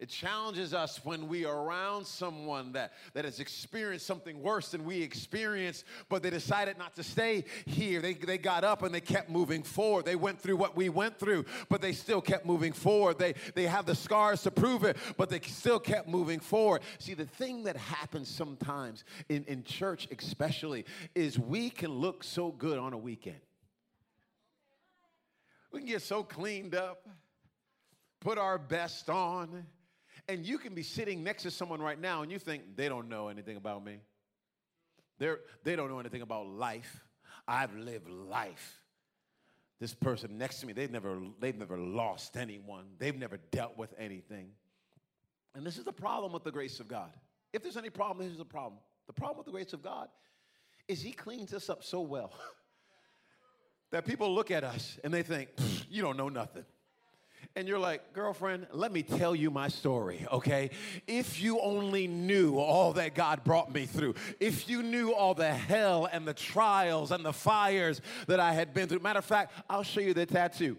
It 0.00 0.08
challenges 0.08 0.72
us 0.72 0.98
when 1.04 1.28
we 1.28 1.44
are 1.44 1.54
around 1.54 2.06
someone 2.06 2.72
that, 2.72 2.94
that 3.12 3.26
has 3.26 3.38
experienced 3.38 4.06
something 4.06 4.40
worse 4.40 4.70
than 4.70 4.86
we 4.86 5.02
experienced, 5.02 5.84
but 6.08 6.22
they 6.22 6.30
decided 6.30 6.78
not 6.78 6.96
to 6.96 7.02
stay 7.02 7.44
here. 7.66 8.00
They, 8.00 8.14
they 8.14 8.38
got 8.38 8.64
up 8.64 8.82
and 8.82 8.94
they 8.94 9.02
kept 9.02 9.28
moving 9.28 9.62
forward. 9.62 10.06
They 10.06 10.16
went 10.16 10.40
through 10.40 10.56
what 10.56 10.74
we 10.74 10.88
went 10.88 11.18
through, 11.18 11.44
but 11.68 11.82
they 11.82 11.92
still 11.92 12.22
kept 12.22 12.46
moving 12.46 12.72
forward. 12.72 13.18
They, 13.18 13.34
they 13.54 13.64
have 13.64 13.84
the 13.84 13.94
scars 13.94 14.42
to 14.44 14.50
prove 14.50 14.84
it, 14.84 14.96
but 15.18 15.28
they 15.28 15.40
still 15.40 15.78
kept 15.78 16.08
moving 16.08 16.40
forward. 16.40 16.80
See, 16.98 17.12
the 17.12 17.26
thing 17.26 17.64
that 17.64 17.76
happens 17.76 18.28
sometimes 18.28 19.04
in, 19.28 19.44
in 19.44 19.64
church, 19.64 20.08
especially, 20.18 20.86
is 21.14 21.38
we 21.38 21.68
can 21.68 21.90
look 21.90 22.24
so 22.24 22.52
good 22.52 22.78
on 22.78 22.94
a 22.94 22.98
weekend. 22.98 23.40
We 25.72 25.80
can 25.80 25.88
get 25.88 26.00
so 26.00 26.22
cleaned 26.22 26.74
up, 26.74 27.06
put 28.18 28.38
our 28.38 28.56
best 28.56 29.10
on 29.10 29.66
and 30.30 30.46
you 30.46 30.58
can 30.58 30.74
be 30.74 30.82
sitting 30.82 31.24
next 31.24 31.42
to 31.42 31.50
someone 31.50 31.82
right 31.82 32.00
now 32.00 32.22
and 32.22 32.30
you 32.30 32.38
think, 32.38 32.76
they 32.76 32.88
don't 32.88 33.08
know 33.08 33.28
anything 33.28 33.56
about 33.56 33.84
me. 33.84 33.98
They're, 35.18 35.40
they 35.64 35.76
don't 35.76 35.90
know 35.90 35.98
anything 35.98 36.22
about 36.22 36.46
life. 36.46 37.04
I've 37.48 37.74
lived 37.74 38.08
life. 38.08 38.80
This 39.80 39.92
person 39.92 40.38
next 40.38 40.60
to 40.60 40.66
me, 40.66 40.72
they've 40.72 40.90
never, 40.90 41.20
they've 41.40 41.56
never 41.58 41.76
lost 41.78 42.36
anyone, 42.36 42.84
they've 42.98 43.16
never 43.16 43.38
dealt 43.50 43.76
with 43.76 43.92
anything. 43.98 44.50
And 45.54 45.66
this 45.66 45.78
is 45.78 45.84
the 45.84 45.92
problem 45.92 46.32
with 46.32 46.44
the 46.44 46.52
grace 46.52 46.78
of 46.78 46.86
God. 46.86 47.10
If 47.52 47.62
there's 47.62 47.76
any 47.76 47.90
problem, 47.90 48.24
this 48.24 48.32
is 48.32 48.38
the 48.38 48.44
problem. 48.44 48.80
The 49.08 49.12
problem 49.12 49.38
with 49.38 49.46
the 49.46 49.52
grace 49.52 49.72
of 49.72 49.82
God 49.82 50.08
is 50.86 51.02
He 51.02 51.10
cleans 51.10 51.52
us 51.52 51.68
up 51.68 51.82
so 51.82 52.00
well 52.02 52.32
that 53.90 54.04
people 54.04 54.32
look 54.32 54.52
at 54.52 54.62
us 54.62 54.98
and 55.02 55.12
they 55.12 55.24
think, 55.24 55.48
you 55.90 56.02
don't 56.02 56.16
know 56.16 56.28
nothing 56.28 56.64
and 57.56 57.66
you're 57.66 57.78
like, 57.78 58.12
girlfriend, 58.12 58.66
let 58.72 58.92
me 58.92 59.02
tell 59.02 59.34
you 59.34 59.50
my 59.50 59.68
story, 59.68 60.26
okay? 60.32 60.70
If 61.06 61.40
you 61.42 61.60
only 61.60 62.06
knew 62.06 62.58
all 62.58 62.92
that 62.92 63.14
God 63.14 63.42
brought 63.44 63.72
me 63.72 63.86
through, 63.86 64.14
if 64.38 64.68
you 64.68 64.82
knew 64.82 65.12
all 65.12 65.34
the 65.34 65.52
hell 65.52 66.08
and 66.10 66.26
the 66.26 66.34
trials 66.34 67.10
and 67.10 67.24
the 67.24 67.32
fires 67.32 68.00
that 68.26 68.40
I 68.40 68.52
had 68.52 68.72
been 68.72 68.88
through. 68.88 69.00
Matter 69.00 69.18
of 69.18 69.24
fact, 69.24 69.52
I'll 69.68 69.82
show 69.82 70.00
you 70.00 70.14
the 70.14 70.26
tattoo. 70.26 70.76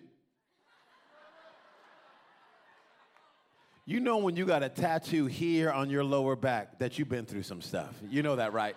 You 3.86 4.00
know 4.00 4.20
when 4.20 4.36
you 4.36 4.46
got 4.46 4.64
a 4.64 4.70
tattoo 4.70 5.26
here 5.26 5.72
on 5.72 5.90
your 5.90 6.04
lower 6.04 6.36
back 6.36 6.80
that 6.80 6.98
you've 6.98 7.10
been 7.10 7.26
through 7.26 7.44
some 7.44 7.62
stuff. 7.62 7.94
You 8.10 8.24
know 8.24 8.38
that, 8.38 8.54
right? 8.54 8.76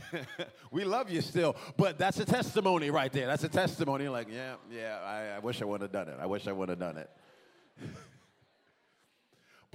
we 0.70 0.84
love 0.84 1.10
you 1.10 1.20
still, 1.20 1.56
but 1.76 1.98
that's 1.98 2.18
a 2.20 2.24
testimony 2.24 2.90
right 2.90 3.12
there. 3.12 3.26
That's 3.26 3.44
a 3.44 3.48
testimony. 3.48 4.08
Like, 4.08 4.28
yeah, 4.30 4.54
yeah, 4.70 4.98
I, 5.04 5.36
I 5.36 5.38
wish 5.38 5.62
I 5.62 5.64
would 5.64 5.80
have 5.80 5.92
done 5.92 6.08
it. 6.08 6.16
I 6.20 6.26
wish 6.26 6.46
I 6.46 6.52
would 6.52 6.68
have 6.68 6.78
done 6.78 6.96
it. 6.98 7.10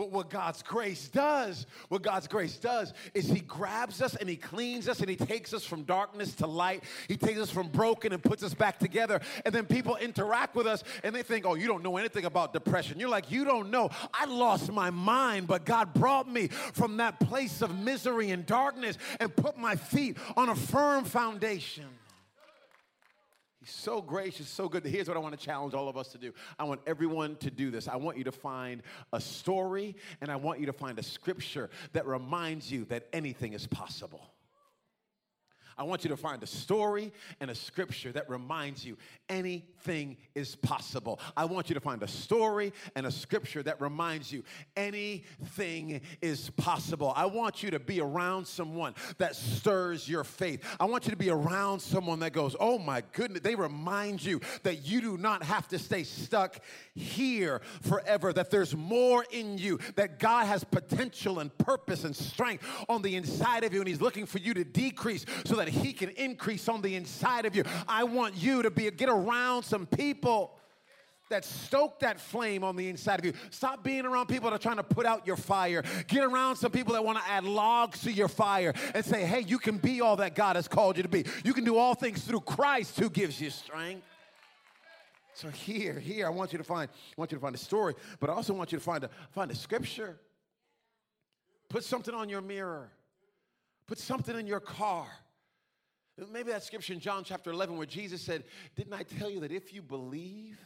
But 0.01 0.09
what 0.09 0.31
God's 0.31 0.63
grace 0.63 1.09
does, 1.09 1.67
what 1.89 2.01
God's 2.01 2.27
grace 2.27 2.57
does 2.57 2.91
is 3.13 3.29
He 3.29 3.41
grabs 3.41 4.01
us 4.01 4.15
and 4.15 4.27
He 4.27 4.35
cleans 4.35 4.89
us 4.89 4.99
and 4.99 5.07
He 5.07 5.15
takes 5.15 5.53
us 5.53 5.63
from 5.63 5.83
darkness 5.83 6.33
to 6.37 6.47
light. 6.47 6.85
He 7.07 7.15
takes 7.15 7.39
us 7.39 7.51
from 7.51 7.67
broken 7.67 8.11
and 8.11 8.23
puts 8.23 8.41
us 8.41 8.55
back 8.55 8.79
together. 8.79 9.21
And 9.45 9.53
then 9.53 9.67
people 9.67 9.97
interact 9.97 10.55
with 10.55 10.65
us 10.65 10.83
and 11.03 11.13
they 11.13 11.21
think, 11.21 11.45
oh, 11.45 11.53
you 11.53 11.67
don't 11.67 11.83
know 11.83 11.97
anything 11.97 12.25
about 12.25 12.51
depression. 12.51 12.99
You're 12.99 13.09
like, 13.09 13.29
you 13.29 13.45
don't 13.45 13.69
know. 13.69 13.91
I 14.11 14.25
lost 14.25 14.71
my 14.71 14.89
mind, 14.89 15.45
but 15.45 15.65
God 15.65 15.93
brought 15.93 16.27
me 16.27 16.47
from 16.47 16.97
that 16.97 17.19
place 17.19 17.61
of 17.61 17.77
misery 17.77 18.31
and 18.31 18.43
darkness 18.43 18.97
and 19.19 19.35
put 19.35 19.55
my 19.55 19.75
feet 19.75 20.17
on 20.35 20.49
a 20.49 20.55
firm 20.55 21.03
foundation. 21.03 21.85
He's 23.61 23.69
so 23.69 24.01
gracious, 24.01 24.49
so 24.49 24.67
good. 24.67 24.83
Here's 24.83 25.07
what 25.07 25.15
I 25.15 25.19
want 25.19 25.39
to 25.39 25.45
challenge 25.45 25.75
all 25.75 25.87
of 25.87 25.95
us 25.95 26.07
to 26.09 26.17
do. 26.17 26.33
I 26.57 26.63
want 26.63 26.81
everyone 26.87 27.35
to 27.37 27.51
do 27.51 27.69
this. 27.69 27.87
I 27.87 27.95
want 27.95 28.17
you 28.17 28.23
to 28.23 28.31
find 28.31 28.81
a 29.13 29.21
story 29.21 29.95
and 30.19 30.31
I 30.31 30.35
want 30.35 30.59
you 30.59 30.65
to 30.65 30.73
find 30.73 30.97
a 30.97 31.03
scripture 31.03 31.69
that 31.93 32.07
reminds 32.07 32.71
you 32.71 32.85
that 32.85 33.07
anything 33.13 33.53
is 33.53 33.67
possible. 33.67 34.33
I 35.77 35.83
want 35.83 36.03
you 36.03 36.09
to 36.09 36.17
find 36.17 36.41
a 36.43 36.47
story 36.47 37.11
and 37.39 37.49
a 37.49 37.55
scripture 37.55 38.11
that 38.11 38.29
reminds 38.29 38.85
you 38.85 38.97
anything 39.29 40.17
is 40.35 40.55
possible. 40.55 41.19
I 41.35 41.45
want 41.45 41.69
you 41.69 41.75
to 41.75 41.79
find 41.79 42.03
a 42.03 42.07
story 42.07 42.73
and 42.95 43.05
a 43.05 43.11
scripture 43.11 43.63
that 43.63 43.81
reminds 43.81 44.31
you 44.31 44.43
anything 44.75 46.01
is 46.21 46.49
possible. 46.51 47.13
I 47.15 47.25
want 47.25 47.63
you 47.63 47.71
to 47.71 47.79
be 47.79 48.01
around 48.01 48.45
someone 48.45 48.95
that 49.17 49.35
stirs 49.35 50.07
your 50.07 50.23
faith. 50.23 50.63
I 50.79 50.85
want 50.85 51.05
you 51.05 51.11
to 51.11 51.17
be 51.17 51.29
around 51.29 51.79
someone 51.79 52.19
that 52.19 52.33
goes, 52.33 52.55
Oh 52.59 52.77
my 52.77 53.03
goodness, 53.13 53.41
they 53.41 53.55
remind 53.55 54.23
you 54.23 54.41
that 54.63 54.85
you 54.85 55.01
do 55.01 55.17
not 55.17 55.43
have 55.43 55.67
to 55.69 55.79
stay 55.79 56.03
stuck 56.03 56.59
here 56.93 57.61
forever, 57.81 58.33
that 58.33 58.51
there's 58.51 58.75
more 58.75 59.25
in 59.31 59.57
you, 59.57 59.79
that 59.95 60.19
God 60.19 60.45
has 60.45 60.63
potential 60.63 61.39
and 61.39 61.55
purpose 61.57 62.03
and 62.03 62.15
strength 62.15 62.65
on 62.89 63.01
the 63.01 63.15
inside 63.15 63.63
of 63.63 63.73
you, 63.73 63.79
and 63.79 63.87
He's 63.87 64.01
looking 64.01 64.25
for 64.25 64.37
you 64.39 64.53
to 64.53 64.63
decrease 64.63 65.25
so 65.45 65.55
that 65.55 65.60
He 65.67 65.93
can 65.93 66.09
increase 66.09 66.67
on 66.67 66.81
the 66.81 66.95
inside 66.95 67.45
of 67.45 67.55
you. 67.55 67.63
I 67.87 68.03
want 68.03 68.35
you 68.35 68.61
to 68.61 68.71
be 68.71 68.89
get 68.91 69.09
around 69.09 69.63
some 69.63 69.85
people 69.85 70.57
that 71.29 71.45
stoke 71.45 71.99
that 72.01 72.19
flame 72.19 72.63
on 72.63 72.75
the 72.75 72.89
inside 72.89 73.17
of 73.19 73.25
you. 73.25 73.33
Stop 73.49 73.83
being 73.83 74.05
around 74.05 74.27
people 74.27 74.49
that 74.49 74.55
are 74.55 74.59
trying 74.59 74.77
to 74.77 74.83
put 74.83 75.05
out 75.05 75.25
your 75.25 75.37
fire. 75.37 75.83
Get 76.07 76.23
around 76.23 76.57
some 76.57 76.71
people 76.71 76.93
that 76.93 77.03
want 77.03 77.17
to 77.17 77.23
add 77.29 77.45
logs 77.45 78.01
to 78.01 78.11
your 78.11 78.27
fire 78.27 78.73
and 78.93 79.03
say, 79.03 79.25
hey, 79.25 79.39
you 79.39 79.57
can 79.57 79.77
be 79.77 80.01
all 80.01 80.17
that 80.17 80.35
God 80.35 80.57
has 80.57 80.67
called 80.67 80.97
you 80.97 81.03
to 81.03 81.09
be. 81.09 81.25
You 81.43 81.53
can 81.53 81.63
do 81.63 81.77
all 81.77 81.95
things 81.95 82.21
through 82.23 82.41
Christ 82.41 82.99
who 82.99 83.09
gives 83.09 83.41
you 83.41 83.49
strength. 83.49 84.05
So 85.33 85.47
here, 85.49 85.97
here, 85.97 86.27
I 86.27 86.29
want 86.29 86.51
you 86.51 86.57
to 86.57 86.63
find, 86.63 86.89
I 86.89 87.13
want 87.15 87.31
you 87.31 87.37
to 87.37 87.41
find 87.41 87.55
a 87.55 87.59
story, 87.59 87.95
but 88.19 88.29
I 88.29 88.33
also 88.33 88.53
want 88.53 88.71
you 88.71 88.77
to 88.77 88.83
find 88.83 89.03
a 89.03 89.09
find 89.31 89.49
a 89.49 89.55
scripture. 89.55 90.19
Put 91.69 91.85
something 91.85 92.13
on 92.13 92.27
your 92.27 92.41
mirror. 92.41 92.91
Put 93.87 93.97
something 93.97 94.37
in 94.37 94.45
your 94.45 94.59
car. 94.59 95.07
Maybe 96.29 96.51
that 96.51 96.63
scripture 96.63 96.93
in 96.93 96.99
John 96.99 97.23
chapter 97.23 97.51
11 97.51 97.77
where 97.77 97.87
Jesus 97.87 98.21
said, 98.21 98.43
Didn't 98.75 98.93
I 98.93 99.03
tell 99.03 99.29
you 99.29 99.39
that 99.41 99.51
if 99.51 99.73
you 99.73 99.81
believe, 99.81 100.59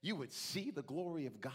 you 0.00 0.16
would 0.16 0.32
see 0.32 0.70
the 0.70 0.82
glory 0.82 1.26
of 1.26 1.40
God? 1.40 1.52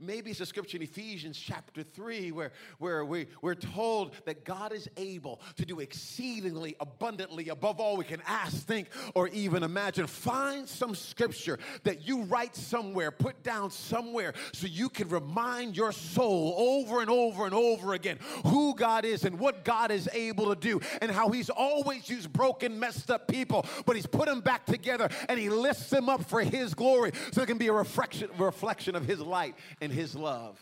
Maybe 0.00 0.30
it's 0.30 0.40
a 0.40 0.46
scripture 0.46 0.76
in 0.76 0.82
Ephesians 0.82 1.38
chapter 1.38 1.82
3 1.82 2.32
where, 2.32 2.52
where 2.78 3.04
we, 3.04 3.26
we're 3.42 3.54
told 3.54 4.12
that 4.24 4.44
God 4.44 4.72
is 4.72 4.88
able 4.96 5.40
to 5.56 5.64
do 5.64 5.80
exceedingly 5.80 6.76
abundantly 6.80 7.48
above 7.48 7.80
all 7.80 7.96
we 7.96 8.04
can 8.04 8.22
ask, 8.26 8.66
think, 8.66 8.88
or 9.14 9.28
even 9.28 9.62
imagine. 9.62 10.06
Find 10.06 10.68
some 10.68 10.94
scripture 10.94 11.58
that 11.84 12.06
you 12.06 12.22
write 12.22 12.56
somewhere, 12.56 13.10
put 13.10 13.42
down 13.42 13.70
somewhere, 13.70 14.34
so 14.52 14.66
you 14.66 14.88
can 14.88 15.08
remind 15.08 15.76
your 15.76 15.92
soul 15.92 16.54
over 16.56 17.00
and 17.00 17.10
over 17.10 17.44
and 17.44 17.54
over 17.54 17.94
again 17.94 18.18
who 18.46 18.74
God 18.74 19.04
is 19.04 19.24
and 19.24 19.38
what 19.38 19.64
God 19.64 19.90
is 19.90 20.08
able 20.12 20.54
to 20.54 20.60
do 20.60 20.80
and 21.00 21.10
how 21.10 21.30
He's 21.30 21.50
always 21.50 22.08
used 22.08 22.32
broken, 22.32 22.78
messed 22.78 23.10
up 23.10 23.28
people, 23.28 23.66
but 23.86 23.96
He's 23.96 24.06
put 24.06 24.26
them 24.26 24.40
back 24.40 24.66
together 24.66 25.08
and 25.28 25.38
He 25.38 25.48
lifts 25.48 25.90
them 25.90 26.08
up 26.08 26.24
for 26.24 26.40
His 26.40 26.74
glory 26.74 27.12
so 27.32 27.42
it 27.42 27.46
can 27.46 27.58
be 27.58 27.68
a 27.68 27.72
reflection, 27.72 28.28
reflection 28.38 28.94
of 28.96 29.06
His 29.06 29.20
light 29.20 29.54
and 29.84 29.92
his 29.92 30.16
love. 30.16 30.58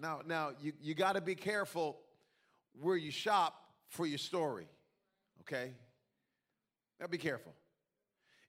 Now, 0.00 0.20
now 0.26 0.52
you, 0.62 0.72
you 0.80 0.94
got 0.94 1.16
to 1.16 1.20
be 1.20 1.34
careful 1.34 1.98
where 2.80 2.96
you 2.96 3.10
shop 3.10 3.54
for 3.88 4.06
your 4.06 4.16
story, 4.16 4.66
okay? 5.42 5.72
Now 6.98 7.08
be 7.08 7.18
careful. 7.18 7.52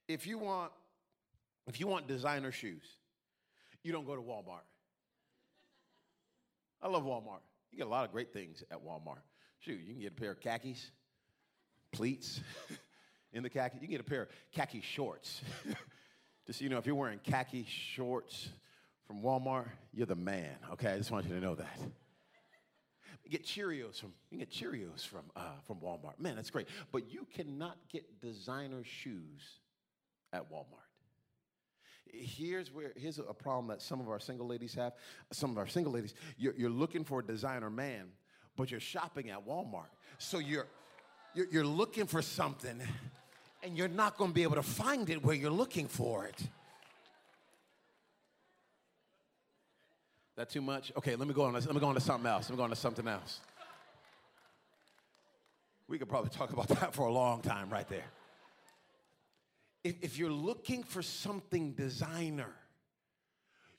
If 0.08 0.26
you 0.26 0.38
want, 0.38 0.72
if 1.66 1.80
you 1.80 1.86
want 1.86 2.08
designer 2.08 2.50
shoes, 2.50 2.84
you 3.82 3.92
don't 3.92 4.06
go 4.06 4.16
to 4.16 4.22
Walmart. 4.22 4.64
I 6.80 6.88
love 6.88 7.04
Walmart. 7.04 7.42
You 7.70 7.78
get 7.78 7.86
a 7.86 7.90
lot 7.90 8.06
of 8.06 8.12
great 8.12 8.32
things 8.32 8.64
at 8.70 8.78
Walmart. 8.82 9.20
Shoot, 9.60 9.80
you 9.80 9.92
can 9.92 10.00
get 10.00 10.12
a 10.12 10.14
pair 10.14 10.30
of 10.32 10.40
khakis, 10.40 10.90
pleats 11.92 12.40
in 13.34 13.42
the 13.42 13.50
khaki. 13.50 13.76
You 13.76 13.80
can 13.82 13.90
get 13.90 14.00
a 14.00 14.04
pair 14.04 14.22
of 14.22 14.28
khaki 14.52 14.80
shorts. 14.80 15.42
Just 16.46 16.62
you 16.62 16.70
know, 16.70 16.78
if 16.78 16.86
you're 16.86 16.94
wearing 16.94 17.20
khaki 17.22 17.66
shorts, 17.68 18.48
from 19.12 19.22
Walmart, 19.22 19.68
you're 19.92 20.06
the 20.06 20.14
man. 20.14 20.56
Okay, 20.72 20.90
I 20.90 20.96
just 20.96 21.10
want 21.10 21.26
you 21.26 21.34
to 21.34 21.40
know 21.40 21.54
that. 21.54 21.78
Get 23.28 23.44
Cheerios 23.44 24.00
from 24.00 24.12
you 24.30 24.38
get 24.38 24.50
Cheerios 24.50 25.06
from 25.06 25.22
uh, 25.36 25.40
from 25.66 25.78
Walmart. 25.78 26.18
Man, 26.18 26.36
that's 26.36 26.50
great. 26.50 26.66
But 26.90 27.10
you 27.12 27.26
cannot 27.34 27.76
get 27.90 28.20
designer 28.20 28.82
shoes 28.84 29.42
at 30.32 30.50
Walmart. 30.50 30.64
Here's 32.06 32.72
where 32.72 32.92
here's 32.96 33.18
a 33.18 33.34
problem 33.34 33.68
that 33.68 33.82
some 33.82 34.00
of 34.00 34.08
our 34.08 34.18
single 34.18 34.46
ladies 34.46 34.74
have. 34.74 34.94
Some 35.30 35.50
of 35.50 35.58
our 35.58 35.66
single 35.66 35.92
ladies, 35.92 36.14
you're, 36.38 36.54
you're 36.56 36.70
looking 36.70 37.04
for 37.04 37.20
a 37.20 37.24
designer 37.24 37.70
man, 37.70 38.08
but 38.56 38.70
you're 38.70 38.80
shopping 38.80 39.30
at 39.30 39.46
Walmart. 39.46 39.92
So 40.18 40.38
you're 40.38 40.66
you're, 41.34 41.46
you're 41.50 41.66
looking 41.66 42.06
for 42.06 42.22
something, 42.22 42.80
and 43.62 43.76
you're 43.76 43.88
not 43.88 44.16
going 44.16 44.30
to 44.30 44.34
be 44.34 44.42
able 44.42 44.56
to 44.56 44.62
find 44.62 45.08
it 45.10 45.22
where 45.22 45.36
you're 45.36 45.50
looking 45.50 45.86
for 45.86 46.26
it. 46.26 46.42
That 50.36 50.48
too 50.48 50.62
much? 50.62 50.92
Okay, 50.96 51.14
let 51.14 51.28
me 51.28 51.34
go 51.34 51.42
on. 51.42 51.52
Let 51.52 51.72
me 51.72 51.80
go 51.80 51.86
on 51.86 51.94
to 51.94 52.00
something 52.00 52.28
else. 52.30 52.48
Let 52.48 52.52
me 52.52 52.56
go 52.56 52.64
on 52.64 52.70
to 52.70 52.76
something 52.76 53.06
else. 53.06 53.40
We 55.88 55.98
could 55.98 56.08
probably 56.08 56.30
talk 56.30 56.52
about 56.52 56.68
that 56.80 56.94
for 56.94 57.06
a 57.06 57.12
long 57.12 57.42
time 57.42 57.68
right 57.68 57.88
there. 57.88 58.06
if, 59.84 59.96
if 60.00 60.18
you're 60.18 60.30
looking 60.30 60.82
for 60.82 61.02
something 61.02 61.72
designer, 61.72 62.54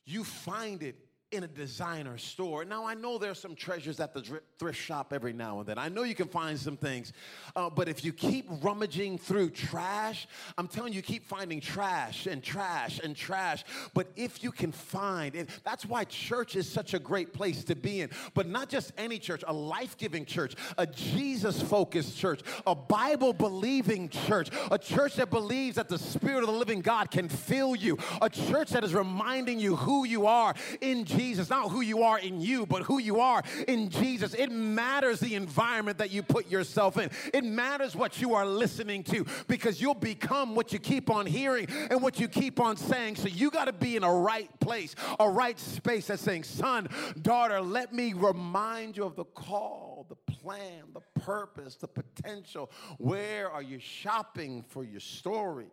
you 0.05 0.23
find 0.23 0.83
it 0.83 0.95
in 1.33 1.43
a 1.43 1.47
designer 1.47 2.17
store. 2.17 2.63
Now, 2.63 2.85
I 2.85 2.93
know 2.93 3.17
there's 3.17 3.39
some 3.39 3.55
treasures 3.55 3.99
at 3.99 4.13
the 4.13 4.39
thrift 4.59 4.79
shop 4.79 5.11
every 5.11 5.33
now 5.33 5.59
and 5.59 5.67
then. 5.67 5.79
I 5.79 5.89
know 5.89 6.03
you 6.03 6.13
can 6.13 6.27
find 6.27 6.57
some 6.59 6.77
things. 6.77 7.11
Uh, 7.55 7.69
but 7.69 7.89
if 7.89 8.05
you 8.05 8.13
keep 8.13 8.45
rummaging 8.61 9.17
through 9.17 9.49
trash, 9.49 10.27
I'm 10.57 10.67
telling 10.67 10.93
you, 10.93 10.97
you 10.97 11.01
keep 11.01 11.25
finding 11.25 11.59
trash 11.59 12.27
and 12.27 12.43
trash 12.43 12.99
and 13.03 13.15
trash. 13.15 13.63
But 13.95 14.07
if 14.15 14.43
you 14.43 14.51
can 14.51 14.71
find, 14.71 15.35
it, 15.35 15.49
that's 15.63 15.85
why 15.85 16.03
church 16.03 16.55
is 16.55 16.69
such 16.69 16.93
a 16.93 16.99
great 16.99 17.33
place 17.33 17.63
to 17.65 17.75
be 17.75 18.01
in. 18.01 18.11
But 18.35 18.47
not 18.47 18.69
just 18.69 18.93
any 18.97 19.17
church, 19.17 19.43
a 19.47 19.53
life 19.53 19.97
giving 19.97 20.25
church, 20.25 20.55
a 20.77 20.85
Jesus 20.85 21.61
focused 21.61 22.15
church, 22.17 22.41
a 22.67 22.75
Bible 22.75 23.33
believing 23.33 24.07
church, 24.07 24.49
a 24.69 24.77
church 24.77 25.15
that 25.15 25.31
believes 25.31 25.77
that 25.77 25.89
the 25.89 25.97
Spirit 25.97 26.41
of 26.41 26.47
the 26.47 26.53
living 26.53 26.81
God 26.81 27.09
can 27.09 27.27
fill 27.27 27.75
you, 27.75 27.97
a 28.21 28.29
church 28.29 28.69
that 28.69 28.83
is 28.83 28.93
reminding 28.93 29.59
you 29.59 29.75
who 29.75 30.05
you 30.05 30.27
are 30.27 30.53
in 30.79 31.05
Jesus 31.05 31.22
Jesus, 31.23 31.49
not 31.49 31.71
who 31.71 31.79
you 31.79 32.03
are 32.03 32.19
in 32.19 32.41
you, 32.41 32.65
but 32.65 32.83
who 32.83 32.99
you 32.99 33.21
are 33.21 33.41
in 33.69 33.89
Jesus. 33.89 34.33
It 34.33 34.51
matters 34.51 35.21
the 35.21 35.35
environment 35.35 35.97
that 35.99 36.11
you 36.11 36.21
put 36.21 36.51
yourself 36.51 36.97
in. 36.97 37.09
It 37.33 37.45
matters 37.45 37.95
what 37.95 38.19
you 38.19 38.33
are 38.33 38.45
listening 38.45 39.03
to 39.05 39.25
because 39.47 39.79
you'll 39.79 39.93
become 39.93 40.53
what 40.53 40.73
you 40.73 40.79
keep 40.79 41.09
on 41.09 41.25
hearing 41.25 41.67
and 41.89 42.01
what 42.01 42.19
you 42.19 42.27
keep 42.27 42.59
on 42.59 42.75
saying. 42.75 43.15
So 43.15 43.29
you 43.29 43.51
got 43.51 43.65
to 43.65 43.73
be 43.73 43.95
in 43.95 44.03
a 44.03 44.13
right 44.13 44.49
place, 44.59 44.95
a 45.17 45.29
right 45.29 45.57
space 45.57 46.07
that's 46.07 46.21
saying, 46.21 46.43
son, 46.43 46.89
daughter, 47.21 47.61
let 47.61 47.93
me 47.93 48.11
remind 48.11 48.97
you 48.97 49.05
of 49.05 49.15
the 49.15 49.23
call, 49.23 50.05
the 50.09 50.33
plan, 50.33 50.83
the 50.93 51.21
purpose, 51.21 51.77
the 51.77 51.87
potential. 51.87 52.69
Where 52.97 53.49
are 53.49 53.63
you 53.63 53.79
shopping 53.79 54.65
for 54.67 54.83
your 54.83 54.99
story? 54.99 55.71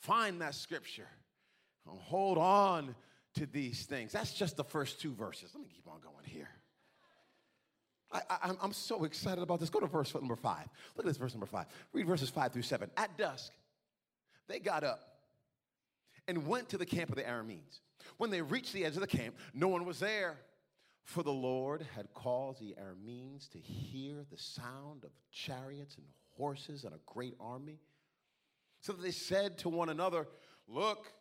Find 0.00 0.38
that 0.42 0.54
scripture. 0.54 1.08
Hold 1.86 2.36
on 2.36 2.94
to 3.34 3.46
these 3.46 3.86
things. 3.86 4.12
That's 4.12 4.32
just 4.32 4.56
the 4.56 4.64
first 4.64 5.00
two 5.00 5.12
verses. 5.12 5.50
Let 5.54 5.62
me 5.62 5.68
keep 5.72 5.86
on 5.86 6.00
going 6.00 6.24
here. 6.24 6.48
I, 8.12 8.52
am 8.62 8.72
so 8.72 9.04
excited 9.04 9.40
about 9.40 9.60
this. 9.60 9.70
Go 9.70 9.78
to 9.78 9.86
verse 9.86 10.12
number 10.14 10.34
five. 10.34 10.66
Look 10.96 11.06
at 11.06 11.08
this 11.08 11.16
verse 11.16 11.32
number 11.32 11.46
five. 11.46 11.66
Read 11.92 12.06
verses 12.06 12.28
five 12.28 12.52
through 12.52 12.62
seven. 12.62 12.90
At 12.96 13.16
dusk, 13.16 13.52
they 14.48 14.58
got 14.58 14.82
up 14.82 15.00
and 16.26 16.46
went 16.46 16.68
to 16.70 16.78
the 16.78 16.86
camp 16.86 17.10
of 17.10 17.16
the 17.16 17.22
Arameans. 17.22 17.80
When 18.16 18.30
they 18.30 18.42
reached 18.42 18.72
the 18.72 18.84
edge 18.84 18.94
of 18.94 19.00
the 19.00 19.06
camp, 19.06 19.36
no 19.54 19.68
one 19.68 19.84
was 19.84 20.00
there, 20.00 20.38
for 21.04 21.22
the 21.22 21.32
Lord 21.32 21.86
had 21.94 22.12
caused 22.12 22.60
the 22.60 22.74
Arameans 22.80 23.48
to 23.50 23.58
hear 23.58 24.24
the 24.30 24.38
sound 24.38 25.04
of 25.04 25.10
chariots 25.30 25.96
and 25.96 26.06
horses 26.36 26.84
and 26.84 26.94
a 26.94 27.00
great 27.06 27.34
army. 27.40 27.78
So 28.80 28.92
they 28.92 29.10
said 29.12 29.58
to 29.58 29.68
one 29.68 29.88
another, 29.88 30.26
Look, 30.66 31.12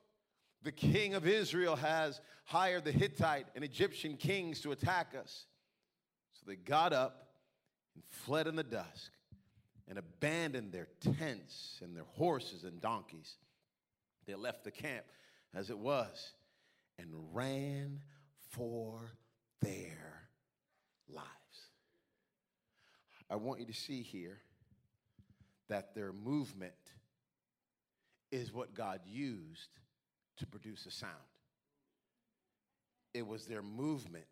the 0.64 0.72
king 0.72 1.14
of 1.14 1.28
Israel 1.28 1.76
has 1.76 2.20
hired 2.46 2.84
the 2.84 2.92
Hittite 2.92 3.48
and 3.56 3.64
Egyptian 3.64 4.18
kings 4.18 4.62
to 4.62 4.72
attack 4.72 5.16
us. 5.20 5.46
So 6.34 6.44
they 6.48 6.56
got 6.56 6.94
up 6.94 7.30
and 7.96 8.04
fled 8.10 8.48
in 8.48 8.56
the 8.56 8.64
dusk 8.64 9.12
and 9.88 9.98
abandoned 9.98 10.72
their 10.72 10.88
tents 11.02 11.80
and 11.82 11.96
their 11.96 12.06
horses 12.16 12.64
and 12.64 12.82
donkeys. 12.82 13.36
They 14.26 14.36
left 14.36 14.64
the 14.64 14.72
camp 14.72 15.06
as 15.54 15.70
it 15.70 15.78
was 15.78 16.34
and 16.98 17.08
ran 17.34 18.02
for 18.52 19.12
their 19.62 20.30
lives. 21.08 21.28
I 23.30 23.36
want 23.36 23.60
you 23.60 23.66
to 23.66 23.74
see 23.74 24.02
here 24.02 24.40
that 25.70 25.96
their 25.96 26.12
movement 26.12 26.74
is 28.32 28.54
what 28.54 28.74
God 28.74 29.02
used 29.06 29.70
to 30.40 30.48
produce 30.48 30.86
a 30.86 30.92
sound. 30.92 31.14
It 33.14 33.26
was 33.26 33.46
their 33.46 33.62
movement 33.62 34.26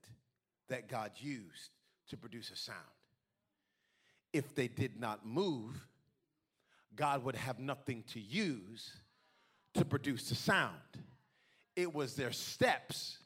that 0.70 0.88
God 0.88 1.12
used 1.18 1.72
to 2.10 2.18
produce 2.18 2.52
a 2.52 2.56
sound. 2.56 2.78
If 4.34 4.56
they 4.56 4.68
did 4.68 5.00
not 5.00 5.26
move, 5.26 5.86
God 6.96 7.24
would 7.24 7.36
have 7.36 7.60
nothing 7.60 8.04
to 8.14 8.20
use 8.20 8.92
to 9.74 9.86
produce 9.86 10.30
a 10.32 10.36
sound. 10.36 10.74
It 11.76 11.94
was 11.94 12.16
their 12.16 12.32
steps 12.32 13.20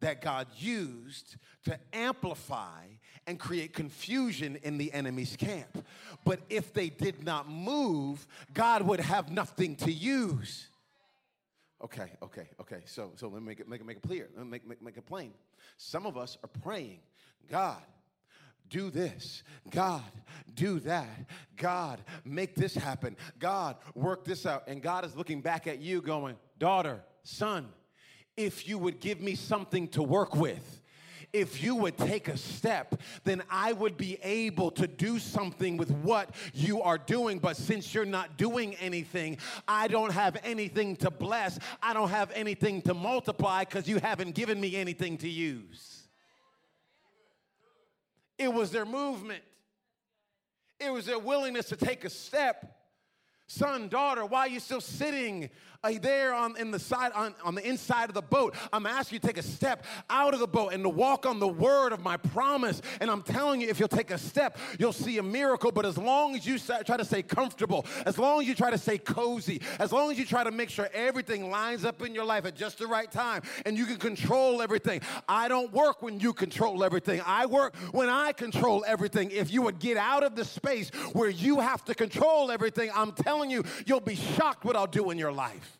that 0.00 0.20
God 0.20 0.46
used 0.56 1.36
to 1.64 1.78
amplify 1.92 2.84
and 3.26 3.40
create 3.40 3.72
confusion 3.72 4.58
in 4.62 4.78
the 4.78 4.92
enemy's 4.92 5.36
camp. 5.36 5.84
But 6.24 6.40
if 6.50 6.72
they 6.72 6.90
did 6.90 7.24
not 7.24 7.48
move, 7.48 8.26
God 8.52 8.82
would 8.82 9.00
have 9.00 9.30
nothing 9.30 9.76
to 9.76 9.90
use. 9.90 10.68
Okay, 11.82 12.12
okay, 12.22 12.48
okay. 12.60 12.80
So, 12.86 13.12
so 13.16 13.28
let 13.28 13.42
me 13.42 13.48
make 13.48 13.60
it, 13.60 13.68
make 13.68 13.80
it, 13.80 13.86
make 13.86 13.96
it 13.98 14.02
clear. 14.02 14.28
Let 14.34 14.44
me 14.44 14.50
make, 14.50 14.66
make, 14.66 14.82
make 14.82 14.96
it 14.96 15.06
plain. 15.06 15.32
Some 15.76 16.06
of 16.06 16.16
us 16.16 16.38
are 16.42 16.48
praying, 16.62 17.00
God, 17.50 17.82
do 18.70 18.90
this. 18.90 19.42
God, 19.70 20.02
do 20.54 20.80
that. 20.80 21.26
God, 21.56 22.00
make 22.24 22.54
this 22.54 22.74
happen. 22.74 23.16
God, 23.38 23.76
work 23.94 24.24
this 24.24 24.46
out. 24.46 24.64
And 24.66 24.82
God 24.82 25.04
is 25.04 25.14
looking 25.14 25.40
back 25.40 25.66
at 25.66 25.80
you 25.80 26.00
going, 26.00 26.36
daughter, 26.58 27.04
son, 27.22 27.68
if 28.36 28.68
you 28.68 28.78
would 28.78 29.00
give 29.00 29.20
me 29.20 29.34
something 29.34 29.88
to 29.88 30.02
work 30.02 30.34
with, 30.34 30.82
if 31.36 31.62
you 31.62 31.74
would 31.74 31.98
take 31.98 32.28
a 32.28 32.36
step, 32.36 32.98
then 33.24 33.42
I 33.50 33.74
would 33.74 33.98
be 33.98 34.18
able 34.22 34.70
to 34.72 34.86
do 34.86 35.18
something 35.18 35.76
with 35.76 35.90
what 35.90 36.34
you 36.54 36.80
are 36.80 36.96
doing. 36.96 37.38
But 37.38 37.58
since 37.58 37.92
you're 37.92 38.06
not 38.06 38.38
doing 38.38 38.74
anything, 38.76 39.36
I 39.68 39.86
don't 39.88 40.12
have 40.12 40.38
anything 40.42 40.96
to 40.96 41.10
bless. 41.10 41.58
I 41.82 41.92
don't 41.92 42.08
have 42.08 42.30
anything 42.34 42.80
to 42.82 42.94
multiply 42.94 43.64
because 43.64 43.86
you 43.86 43.98
haven't 43.98 44.34
given 44.34 44.58
me 44.58 44.76
anything 44.76 45.18
to 45.18 45.28
use. 45.28 46.08
It 48.38 48.52
was 48.52 48.70
their 48.70 48.86
movement, 48.86 49.42
it 50.80 50.90
was 50.90 51.04
their 51.04 51.18
willingness 51.18 51.66
to 51.66 51.76
take 51.76 52.04
a 52.04 52.10
step. 52.10 52.72
Son, 53.48 53.88
daughter, 53.88 54.26
why 54.26 54.40
are 54.40 54.48
you 54.48 54.58
still 54.58 54.80
sitting 54.80 55.50
there 55.82 56.34
on, 56.34 56.56
in 56.56 56.70
the 56.70 56.78
side, 56.78 57.12
on, 57.12 57.34
on 57.44 57.54
the 57.54 57.66
inside 57.66 58.08
of 58.08 58.14
the 58.14 58.22
boat. 58.22 58.54
I'm 58.72 58.86
asking 58.86 59.16
you 59.16 59.20
to 59.20 59.26
take 59.26 59.38
a 59.38 59.42
step 59.42 59.84
out 60.10 60.34
of 60.34 60.40
the 60.40 60.46
boat 60.46 60.72
and 60.72 60.82
to 60.82 60.88
walk 60.88 61.26
on 61.26 61.38
the 61.38 61.48
word 61.48 61.92
of 61.92 62.02
my 62.02 62.16
promise. 62.16 62.82
And 63.00 63.10
I'm 63.10 63.22
telling 63.22 63.60
you, 63.60 63.68
if 63.68 63.78
you'll 63.78 63.88
take 63.88 64.10
a 64.10 64.18
step, 64.18 64.58
you'll 64.78 64.92
see 64.92 65.18
a 65.18 65.22
miracle. 65.22 65.72
But 65.72 65.86
as 65.86 65.98
long 65.98 66.34
as 66.34 66.46
you 66.46 66.58
try 66.58 66.96
to 66.96 67.04
stay 67.04 67.22
comfortable, 67.22 67.86
as 68.04 68.18
long 68.18 68.40
as 68.40 68.48
you 68.48 68.54
try 68.54 68.70
to 68.70 68.78
stay 68.78 68.98
cozy, 68.98 69.60
as 69.78 69.92
long 69.92 70.10
as 70.10 70.18
you 70.18 70.24
try 70.24 70.44
to 70.44 70.50
make 70.50 70.70
sure 70.70 70.88
everything 70.92 71.50
lines 71.50 71.84
up 71.84 72.02
in 72.02 72.14
your 72.14 72.24
life 72.24 72.46
at 72.46 72.54
just 72.54 72.78
the 72.78 72.86
right 72.86 73.10
time 73.10 73.42
and 73.64 73.76
you 73.76 73.86
can 73.86 73.96
control 73.96 74.62
everything. 74.62 75.00
I 75.28 75.48
don't 75.48 75.72
work 75.72 76.02
when 76.02 76.20
you 76.20 76.32
control 76.32 76.84
everything. 76.84 77.22
I 77.24 77.46
work 77.46 77.76
when 77.92 78.08
I 78.08 78.32
control 78.32 78.84
everything. 78.86 79.30
If 79.30 79.52
you 79.52 79.62
would 79.62 79.78
get 79.78 79.96
out 79.96 80.22
of 80.22 80.36
the 80.36 80.44
space 80.44 80.90
where 81.12 81.30
you 81.30 81.60
have 81.60 81.84
to 81.86 81.94
control 81.94 82.50
everything, 82.50 82.90
I'm 82.94 83.12
telling 83.12 83.50
you, 83.50 83.64
you'll 83.86 84.00
be 84.00 84.14
shocked 84.14 84.64
what 84.64 84.76
I'll 84.76 84.86
do 84.86 85.10
in 85.10 85.18
your 85.18 85.32
life. 85.32 85.75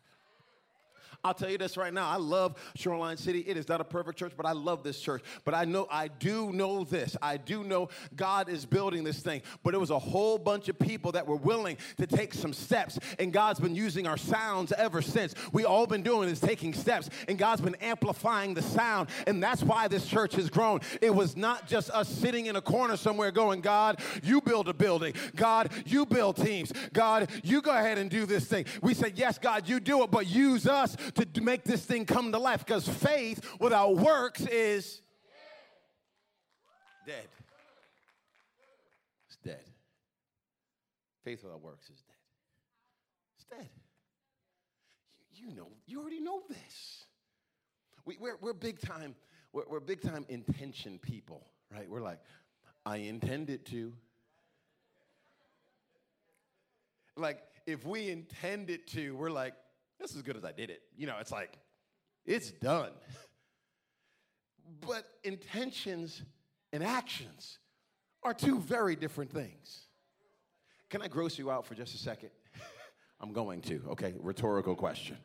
I'll 1.25 1.35
tell 1.35 1.51
you 1.51 1.59
this 1.59 1.77
right 1.77 1.93
now. 1.93 2.09
I 2.09 2.17
love 2.17 2.57
Shoreline 2.77 3.17
City. 3.17 3.41
It 3.41 3.57
is 3.57 3.69
not 3.69 3.81
a 3.81 3.85
perfect 3.85 4.19
church, 4.19 4.33
but 4.37 4.47
I 4.47 4.53
love 4.53 4.83
this 4.83 5.01
church. 5.01 5.23
But 5.45 5.55
I 5.55 5.65
know, 5.65 5.87
I 5.91 6.09
do 6.09 6.53
know 6.53 6.85
this. 6.85 7.17
I 7.21 7.37
do 7.37 7.65
know 7.65 7.89
God 8.15 8.49
is 8.49 8.65
building 8.65 9.05
this 9.05 9.21
thing. 9.21 9.43
But 9.63 9.75
it 9.75 9.79
was 9.79 9.91
a 9.91 9.99
whole 9.99 10.39
bunch 10.39 10.69
of 10.69 10.79
people 10.79 11.13
that 11.13 11.27
were 11.27 11.37
willing 11.37 11.77
to 11.99 12.07
take 12.07 12.35
some 12.35 12.53
steps. 12.53 12.99
And 13.19 13.33
God's 13.33 13.61
been 13.61 13.75
using 13.75 14.07
our 14.07 14.17
sounds 14.17 14.73
ever 14.73 15.03
since. 15.03 15.35
We 15.53 15.65
all 15.65 15.87
been 15.87 16.03
doing 16.03 16.29
is 16.29 16.41
taking 16.41 16.75
steps. 16.75 17.11
And 17.29 17.39
God's 17.39 17.61
been 17.61 17.77
amplifying 17.77 18.55
the 18.55 18.63
sound. 18.63 19.09
And 19.27 19.43
that's 19.43 19.63
why 19.63 19.89
this 19.89 20.07
church 20.07 20.35
has 20.37 20.51
grown. 20.51 20.81
It 21.01 21.15
was 21.15 21.37
not 21.37 21.67
just 21.67 21.91
us 21.91 22.09
sitting 22.09 22.47
in 22.47 22.57
a 22.57 22.63
corner 22.63 22.97
somewhere 22.97 23.31
going, 23.31 23.61
God, 23.61 24.01
you 24.23 24.41
build 24.41 24.69
a 24.69 24.75
building. 24.75 25.15
God, 25.35 25.71
you 25.85 26.07
build 26.07 26.37
teams. 26.37 26.73
God, 26.93 27.29
you 27.43 27.63
go 27.63 27.71
ahead 27.71 27.99
and 27.99 28.11
do 28.11 28.27
this 28.27 28.47
thing. 28.47 28.67
We 28.83 28.95
said, 28.95 29.15
yes, 29.17 29.39
God, 29.39 29.69
you 29.69 29.81
do 29.81 30.03
it, 30.03 30.11
but 30.11 30.27
use 30.27 30.67
us 30.67 30.97
to 31.15 31.41
make 31.41 31.65
this 31.65 31.85
thing 31.85 32.05
come 32.05 32.33
to 32.33 32.39
life 32.39 32.65
because 32.65 32.89
faith 32.89 33.41
without 33.61 33.97
works 33.97 34.43
is 34.47 35.01
dead. 37.07 37.29
It's 39.29 39.37
dead. 39.45 39.65
Faith 41.25 41.43
without 41.43 41.63
works 41.63 41.87
is 41.91 42.03
dead. 42.03 42.17
It's 43.37 43.45
dead. 43.45 43.69
You, 45.35 45.49
you 45.49 45.57
know, 45.57 45.69
you 45.87 46.01
already 46.01 46.21
know 46.21 46.43
this. 46.49 47.05
We, 48.05 48.17
we're, 48.21 48.37
we're 48.41 48.53
big 48.53 48.81
time, 48.81 49.15
we're, 49.53 49.65
we're 49.69 49.81
big 49.81 50.01
time 50.01 50.25
intention 50.29 50.99
people, 50.99 51.47
right? 51.73 51.89
We're 51.89 52.01
like, 52.01 52.21
I 52.85 52.99
intended 52.99 53.67
to. 53.67 53.93
Like, 57.17 57.43
if 57.67 57.85
we 57.85 58.11
intended 58.11 58.87
to, 58.89 59.17
we're 59.17 59.31
like, 59.31 59.55
that's 59.99 60.15
as 60.15 60.23
good 60.23 60.37
as 60.37 60.45
I 60.45 60.53
did 60.53 60.71
it. 60.71 60.83
You 60.97 61.07
know, 61.07 61.17
it's 61.21 61.33
like, 61.33 61.59
it's 62.25 62.51
done. 62.51 62.91
But 64.81 65.05
intentions 65.25 66.23
and 66.73 66.83
actions 66.83 67.59
are 68.23 68.35
two 68.35 68.59
very 68.59 68.97
different 68.97 69.31
things. 69.31 69.87
Can 70.91 71.03
I 71.03 71.09
gross 71.09 71.39
you 71.39 71.51
out 71.51 71.67
for 71.67 71.75
just 71.75 71.95
a 71.95 71.99
second? 71.99 72.31
I'm 73.21 73.33
going 73.33 73.61
to, 73.63 73.83
okay? 73.91 74.15
Rhetorical 74.21 74.75
question. 74.75 75.17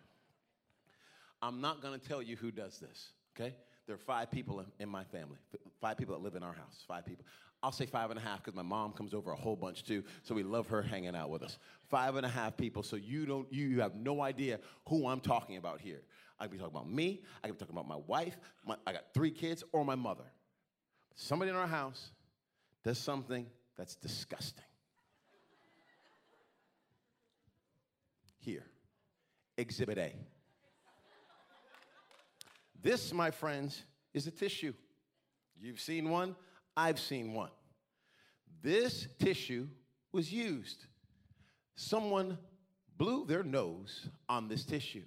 I'm 1.41 1.59
not 1.59 1.81
to 1.99 2.07
tell 2.07 2.21
you 2.21 2.35
who 2.35 2.51
does 2.51 2.77
this, 2.79 3.09
okay? 3.35 3.55
There 3.91 3.97
are 3.97 4.19
five 4.19 4.31
people 4.31 4.63
in, 4.79 4.87
my 4.87 5.03
family, 5.03 5.35
five 5.81 5.97
people 5.97 6.15
that 6.15 6.23
live 6.23 6.35
in 6.35 6.43
our 6.43 6.53
house, 6.53 6.81
five 6.87 7.05
people. 7.05 7.25
I'll 7.61 7.73
say 7.73 7.85
five 7.85 8.09
and 8.09 8.17
a 8.17 8.21
half 8.21 8.37
because 8.37 8.55
my 8.55 8.61
mom 8.61 8.93
comes 8.93 9.13
over 9.13 9.33
a 9.33 9.35
whole 9.35 9.57
bunch 9.57 9.83
too, 9.83 10.05
so 10.23 10.33
we 10.33 10.43
love 10.43 10.65
her 10.67 10.81
hanging 10.81 11.13
out 11.13 11.29
with 11.29 11.43
us. 11.43 11.57
Five 11.89 12.15
and 12.15 12.25
a 12.25 12.29
half 12.29 12.55
people, 12.55 12.83
so 12.83 12.95
you 12.95 13.25
don't, 13.25 13.51
you 13.51 13.81
have 13.81 13.93
no 13.95 14.21
idea 14.21 14.61
who 14.87 15.07
I'm 15.07 15.19
talking 15.19 15.57
about 15.57 15.81
here. 15.81 16.03
I 16.39 16.45
could 16.45 16.51
be 16.53 16.57
talking 16.57 16.73
about 16.73 16.89
me, 16.89 17.21
I 17.43 17.47
could 17.47 17.57
be 17.57 17.65
talking 17.65 17.75
about 17.75 17.89
my 17.89 17.99
wife, 18.07 18.37
my, 18.65 18.77
I 18.87 18.93
got 18.93 19.13
three 19.13 19.29
kids, 19.29 19.61
or 19.73 19.83
my 19.83 19.95
mother. 19.95 20.31
Somebody 21.15 21.51
in 21.51 21.57
our 21.57 21.67
house 21.67 22.11
does 22.85 22.97
something 22.97 23.45
that's 23.77 23.95
disgusting. 23.95 24.63
Here, 28.39 28.63
Exhibit 29.57 29.97
A. 29.97 30.15
This, 32.81 33.13
my 33.13 33.31
friends, 33.31 33.83
is 34.13 34.27
a 34.27 34.31
tissue. 34.31 34.73
You've 35.59 35.79
seen 35.79 36.09
one, 36.09 36.35
I've 36.75 36.99
seen 36.99 37.33
one. 37.33 37.51
This 38.61 39.07
tissue 39.19 39.67
was 40.11 40.31
used. 40.31 40.85
Someone 41.75 42.37
blew 42.97 43.25
their 43.25 43.43
nose 43.43 44.09
on 44.27 44.47
this 44.47 44.65
tissue. 44.65 45.03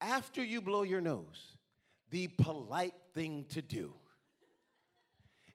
After 0.00 0.42
you 0.42 0.60
blow 0.60 0.82
your 0.82 1.00
nose, 1.00 1.56
the 2.10 2.28
polite 2.28 2.94
thing 3.14 3.46
to 3.50 3.62
do 3.62 3.94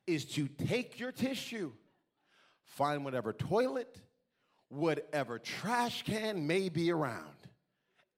is 0.08 0.26
to 0.26 0.48
take 0.48 1.00
your 1.00 1.12
tissue, 1.12 1.72
find 2.64 3.06
whatever 3.06 3.32
toilet, 3.32 4.02
whatever 4.70 5.38
trash 5.38 6.04
can 6.04 6.48
may 6.48 6.70
be 6.70 6.92
around, 6.92 7.39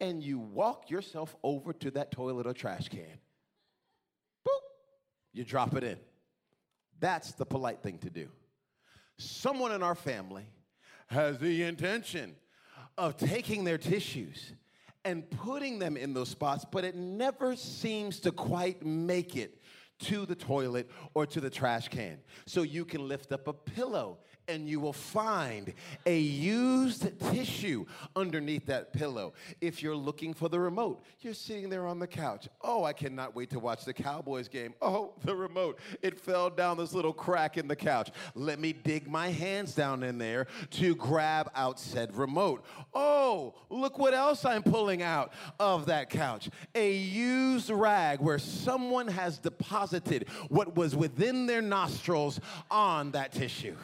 and 0.01 0.23
you 0.23 0.39
walk 0.39 0.89
yourself 0.89 1.35
over 1.43 1.71
to 1.73 1.91
that 1.91 2.11
toilet 2.11 2.47
or 2.47 2.53
trash 2.53 2.89
can. 2.89 3.19
Boop, 4.45 4.61
you 5.31 5.45
drop 5.45 5.75
it 5.75 5.83
in. 5.83 5.97
That's 6.99 7.33
the 7.33 7.45
polite 7.45 7.81
thing 7.81 7.99
to 7.99 8.09
do. 8.09 8.27
Someone 9.17 9.71
in 9.71 9.83
our 9.83 9.95
family 9.95 10.47
has 11.07 11.37
the 11.37 11.63
intention 11.63 12.35
of 12.97 13.15
taking 13.15 13.63
their 13.63 13.77
tissues 13.77 14.53
and 15.05 15.29
putting 15.29 15.79
them 15.79 15.97
in 15.97 16.13
those 16.13 16.29
spots, 16.29 16.65
but 16.69 16.83
it 16.83 16.95
never 16.95 17.55
seems 17.55 18.19
to 18.21 18.31
quite 18.31 18.83
make 18.85 19.35
it 19.35 19.61
to 19.99 20.25
the 20.25 20.35
toilet 20.35 20.89
or 21.13 21.27
to 21.27 21.39
the 21.39 21.49
trash 21.49 21.87
can. 21.87 22.19
So 22.47 22.63
you 22.63 22.85
can 22.85 23.07
lift 23.07 23.31
up 23.31 23.47
a 23.47 23.53
pillow 23.53 24.19
and 24.47 24.67
you 24.67 24.79
will 24.79 24.93
find 24.93 25.73
a 26.05 26.19
used 26.19 27.19
tissue 27.31 27.85
underneath 28.15 28.65
that 28.65 28.93
pillow. 28.93 29.33
If 29.59 29.81
you're 29.81 29.95
looking 29.95 30.33
for 30.33 30.49
the 30.49 30.59
remote, 30.59 31.03
you're 31.21 31.33
sitting 31.33 31.69
there 31.69 31.87
on 31.87 31.99
the 31.99 32.07
couch. 32.07 32.47
Oh, 32.61 32.83
I 32.83 32.93
cannot 32.93 33.35
wait 33.35 33.49
to 33.51 33.59
watch 33.59 33.85
the 33.85 33.93
Cowboys 33.93 34.47
game. 34.47 34.73
Oh, 34.91 35.13
the 35.23 35.33
remote. 35.35 35.79
It 36.01 36.19
fell 36.19 36.49
down 36.49 36.75
this 36.75 36.91
little 36.91 37.13
crack 37.13 37.57
in 37.57 37.67
the 37.67 37.75
couch. 37.75 38.09
Let 38.35 38.59
me 38.59 38.73
dig 38.73 39.07
my 39.07 39.29
hands 39.29 39.73
down 39.73 40.03
in 40.03 40.17
there 40.17 40.47
to 40.71 40.95
grab 40.95 41.49
out 41.55 41.79
said 41.79 42.13
remote. 42.15 42.65
Oh, 42.93 43.53
look 43.69 43.97
what 43.97 44.13
else 44.13 44.43
I'm 44.43 44.63
pulling 44.63 45.01
out 45.01 45.31
of 45.59 45.85
that 45.85 46.09
couch. 46.09 46.49
A 46.75 46.91
used 46.91 47.69
rag 47.69 48.19
where 48.19 48.39
someone 48.39 49.07
has 49.07 49.37
deposited 49.37 50.27
what 50.49 50.75
was 50.75 50.95
within 50.95 51.45
their 51.45 51.61
nostrils 51.61 52.39
on 52.69 53.11
that 53.11 53.31
tissue. 53.31 53.75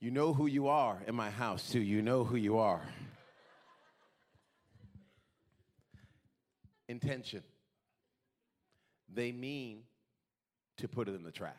You 0.00 0.10
know 0.10 0.32
who 0.32 0.46
you 0.46 0.68
are 0.68 1.02
in 1.06 1.14
my 1.14 1.30
house, 1.30 1.70
too. 1.70 1.80
You 1.80 2.00
know 2.00 2.24
who 2.24 2.36
you 2.36 2.58
are. 2.58 2.80
Intention. 6.88 7.42
They 9.12 9.30
mean 9.30 9.82
to 10.78 10.88
put 10.88 11.08
it 11.08 11.14
in 11.14 11.22
the 11.22 11.30
trash, 11.30 11.52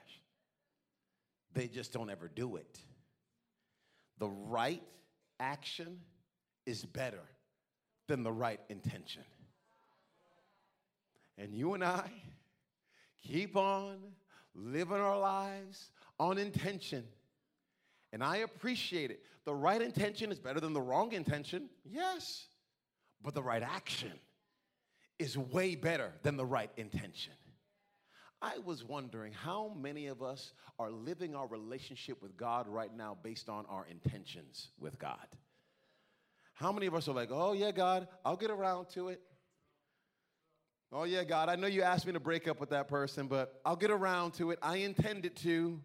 they 1.53 1.67
just 1.67 1.93
don't 1.93 2.09
ever 2.09 2.27
do 2.27 2.55
it. 2.55 2.79
The 4.17 4.29
right 4.29 4.81
action 5.39 5.99
is 6.65 6.83
better 6.83 7.21
than 8.07 8.23
the 8.23 8.31
right 8.31 8.59
intention. 8.69 9.23
And 11.37 11.53
you 11.53 11.73
and 11.73 11.83
I 11.83 12.09
keep 13.23 13.55
on 13.55 13.97
living 14.55 14.97
our 14.97 15.19
lives 15.19 15.91
on 16.19 16.37
intention 16.37 17.03
and 18.11 18.23
I 18.23 18.37
appreciate 18.37 19.11
it. 19.11 19.23
The 19.45 19.53
right 19.53 19.81
intention 19.81 20.31
is 20.31 20.39
better 20.39 20.59
than 20.59 20.73
the 20.73 20.81
wrong 20.81 21.13
intention, 21.13 21.69
yes. 21.83 22.45
But 23.23 23.33
the 23.33 23.43
right 23.43 23.63
action 23.63 24.13
is 25.19 25.37
way 25.37 25.75
better 25.75 26.11
than 26.23 26.37
the 26.37 26.45
right 26.45 26.71
intention. 26.77 27.33
I 28.41 28.57
was 28.57 28.83
wondering 28.83 29.33
how 29.33 29.71
many 29.79 30.07
of 30.07 30.23
us 30.23 30.53
are 30.79 30.89
living 30.89 31.35
our 31.35 31.45
relationship 31.45 32.23
with 32.23 32.35
God 32.35 32.67
right 32.67 32.95
now 32.95 33.15
based 33.21 33.49
on 33.49 33.65
our 33.69 33.85
intentions 33.85 34.69
with 34.79 34.97
God. 34.97 35.27
How 36.53 36.71
many 36.71 36.87
of 36.87 36.95
us 36.95 37.07
are 37.07 37.13
like, 37.13 37.29
oh, 37.31 37.53
yeah, 37.53 37.71
God, 37.71 38.07
I'll 38.25 38.35
get 38.35 38.49
around 38.49 38.89
to 38.93 39.09
it. 39.09 39.21
Oh, 40.91 41.03
yeah, 41.03 41.23
God, 41.23 41.49
I 41.49 41.55
know 41.55 41.67
you 41.67 41.83
asked 41.83 42.05
me 42.05 42.13
to 42.13 42.19
break 42.19 42.47
up 42.47 42.59
with 42.59 42.71
that 42.71 42.87
person, 42.87 43.27
but 43.27 43.61
I'll 43.63 43.75
get 43.75 43.91
around 43.91 44.33
to 44.33 44.51
it. 44.51 44.59
I 44.61 44.77
intended 44.77 45.35
to, 45.37 45.79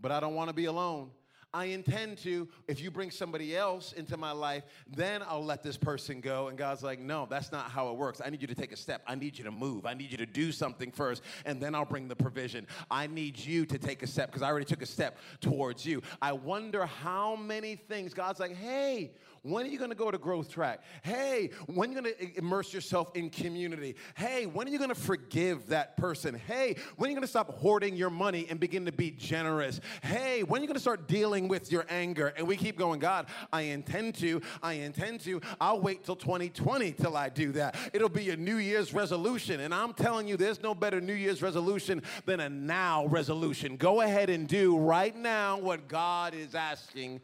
but 0.00 0.10
I 0.12 0.20
don't 0.20 0.34
want 0.34 0.48
to 0.48 0.54
be 0.54 0.66
alone. 0.66 1.10
I 1.54 1.66
intend 1.66 2.18
to, 2.18 2.46
if 2.66 2.80
you 2.80 2.90
bring 2.90 3.10
somebody 3.10 3.56
else 3.56 3.92
into 3.92 4.16
my 4.16 4.32
life, 4.32 4.64
then 4.94 5.22
I'll 5.26 5.44
let 5.44 5.62
this 5.62 5.76
person 5.76 6.20
go. 6.20 6.48
And 6.48 6.58
God's 6.58 6.82
like, 6.82 7.00
no, 7.00 7.26
that's 7.28 7.52
not 7.52 7.70
how 7.70 7.88
it 7.88 7.96
works. 7.96 8.20
I 8.24 8.28
need 8.28 8.42
you 8.42 8.48
to 8.48 8.54
take 8.54 8.72
a 8.72 8.76
step. 8.76 9.02
I 9.06 9.14
need 9.14 9.38
you 9.38 9.44
to 9.44 9.50
move. 9.50 9.86
I 9.86 9.94
need 9.94 10.10
you 10.10 10.18
to 10.18 10.26
do 10.26 10.52
something 10.52 10.90
first, 10.90 11.22
and 11.46 11.60
then 11.60 11.74
I'll 11.74 11.86
bring 11.86 12.06
the 12.06 12.16
provision. 12.16 12.66
I 12.90 13.06
need 13.06 13.38
you 13.38 13.64
to 13.66 13.78
take 13.78 14.02
a 14.02 14.06
step 14.06 14.28
because 14.28 14.42
I 14.42 14.48
already 14.48 14.66
took 14.66 14.82
a 14.82 14.86
step 14.86 15.18
towards 15.40 15.86
you. 15.86 16.02
I 16.20 16.32
wonder 16.32 16.84
how 16.84 17.36
many 17.36 17.76
things 17.76 18.12
God's 18.12 18.40
like, 18.40 18.54
hey, 18.54 19.12
when 19.42 19.66
are 19.66 19.68
you 19.68 19.78
going 19.78 19.90
to 19.90 19.96
go 19.96 20.10
to 20.10 20.18
growth 20.18 20.50
track? 20.50 20.82
Hey, 21.02 21.50
when 21.66 21.90
are 21.90 21.92
you 21.94 22.02
going 22.02 22.14
to 22.14 22.38
immerse 22.38 22.72
yourself 22.72 23.10
in 23.14 23.30
community? 23.30 23.96
Hey, 24.16 24.46
when 24.46 24.66
are 24.66 24.70
you 24.70 24.78
going 24.78 24.90
to 24.90 24.94
forgive 24.94 25.68
that 25.68 25.96
person? 25.96 26.34
Hey, 26.34 26.76
when 26.96 27.08
are 27.08 27.10
you 27.10 27.16
going 27.16 27.26
to 27.26 27.28
stop 27.28 27.58
hoarding 27.58 27.96
your 27.96 28.10
money 28.10 28.46
and 28.50 28.58
begin 28.60 28.84
to 28.86 28.92
be 28.92 29.10
generous? 29.10 29.80
Hey, 30.02 30.42
when 30.42 30.60
are 30.60 30.62
you 30.62 30.68
going 30.68 30.74
to 30.74 30.80
start 30.80 31.08
dealing 31.08 31.48
with 31.48 31.70
your 31.70 31.86
anger? 31.88 32.32
And 32.36 32.46
we 32.46 32.56
keep 32.56 32.76
going, 32.76 33.00
God, 33.00 33.26
I 33.52 33.62
intend 33.62 34.14
to, 34.16 34.40
I 34.62 34.74
intend 34.74 35.20
to. 35.20 35.40
I'll 35.60 35.80
wait 35.80 36.04
till 36.04 36.16
2020 36.16 36.92
till 36.92 37.16
I 37.16 37.28
do 37.28 37.52
that. 37.52 37.76
It'll 37.92 38.08
be 38.08 38.30
a 38.30 38.36
New 38.36 38.56
Year's 38.56 38.92
resolution. 38.92 39.60
And 39.60 39.74
I'm 39.74 39.92
telling 39.92 40.28
you, 40.28 40.36
there's 40.36 40.62
no 40.62 40.74
better 40.74 41.00
New 41.00 41.14
Year's 41.14 41.42
resolution 41.42 42.02
than 42.26 42.40
a 42.40 42.48
now 42.48 43.06
resolution. 43.06 43.76
Go 43.76 44.00
ahead 44.00 44.30
and 44.30 44.48
do 44.48 44.78
right 44.78 45.14
now 45.16 45.58
what 45.58 45.88
God 45.88 46.34
is 46.34 46.54
asking 46.54 47.20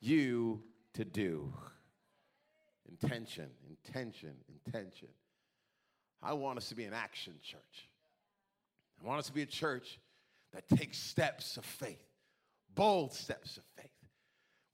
you 0.00 0.62
to 0.94 1.04
do. 1.04 1.52
Intention, 2.88 3.48
intention, 3.68 4.34
intention. 4.66 5.08
I 6.22 6.32
want 6.32 6.58
us 6.58 6.68
to 6.70 6.74
be 6.74 6.84
an 6.84 6.94
action 6.94 7.34
church. 7.42 7.88
I 9.02 9.06
want 9.06 9.18
us 9.18 9.26
to 9.26 9.32
be 9.32 9.42
a 9.42 9.46
church 9.46 9.98
that 10.52 10.68
takes 10.68 10.98
steps 10.98 11.56
of 11.56 11.64
faith, 11.64 12.04
bold 12.74 13.12
steps 13.12 13.56
of 13.56 13.64
faith. 13.76 13.90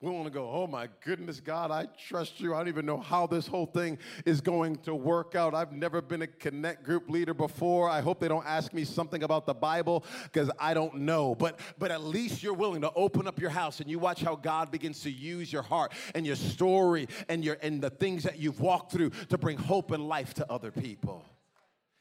We 0.01 0.09
want 0.09 0.25
to 0.25 0.31
go, 0.31 0.49
oh 0.49 0.65
my 0.65 0.89
goodness, 1.05 1.39
God, 1.39 1.69
I 1.69 1.85
trust 1.85 2.39
you. 2.39 2.55
I 2.55 2.57
don't 2.57 2.69
even 2.69 2.87
know 2.87 2.97
how 2.97 3.27
this 3.27 3.45
whole 3.45 3.67
thing 3.67 3.99
is 4.25 4.41
going 4.41 4.77
to 4.77 4.95
work 4.95 5.35
out. 5.35 5.53
I've 5.53 5.73
never 5.73 6.01
been 6.01 6.23
a 6.23 6.27
connect 6.27 6.83
group 6.83 7.07
leader 7.07 7.35
before. 7.35 7.87
I 7.87 8.01
hope 8.01 8.19
they 8.19 8.27
don't 8.27 8.45
ask 8.47 8.73
me 8.73 8.83
something 8.83 9.21
about 9.21 9.45
the 9.45 9.53
Bible 9.53 10.03
because 10.23 10.49
I 10.59 10.73
don't 10.73 11.01
know. 11.01 11.35
But 11.35 11.59
but 11.77 11.91
at 11.91 12.03
least 12.03 12.41
you're 12.41 12.55
willing 12.55 12.81
to 12.81 12.91
open 12.93 13.27
up 13.27 13.39
your 13.39 13.51
house 13.51 13.79
and 13.79 13.87
you 13.91 13.99
watch 13.99 14.23
how 14.23 14.35
God 14.35 14.71
begins 14.71 15.01
to 15.01 15.11
use 15.11 15.53
your 15.53 15.61
heart 15.61 15.93
and 16.15 16.25
your 16.25 16.35
story 16.35 17.07
and 17.29 17.45
your 17.45 17.57
and 17.61 17.79
the 17.79 17.91
things 17.91 18.23
that 18.23 18.39
you've 18.39 18.59
walked 18.59 18.91
through 18.91 19.11
to 19.29 19.37
bring 19.37 19.57
hope 19.59 19.91
and 19.91 20.07
life 20.07 20.33
to 20.35 20.51
other 20.51 20.71
people. 20.71 21.23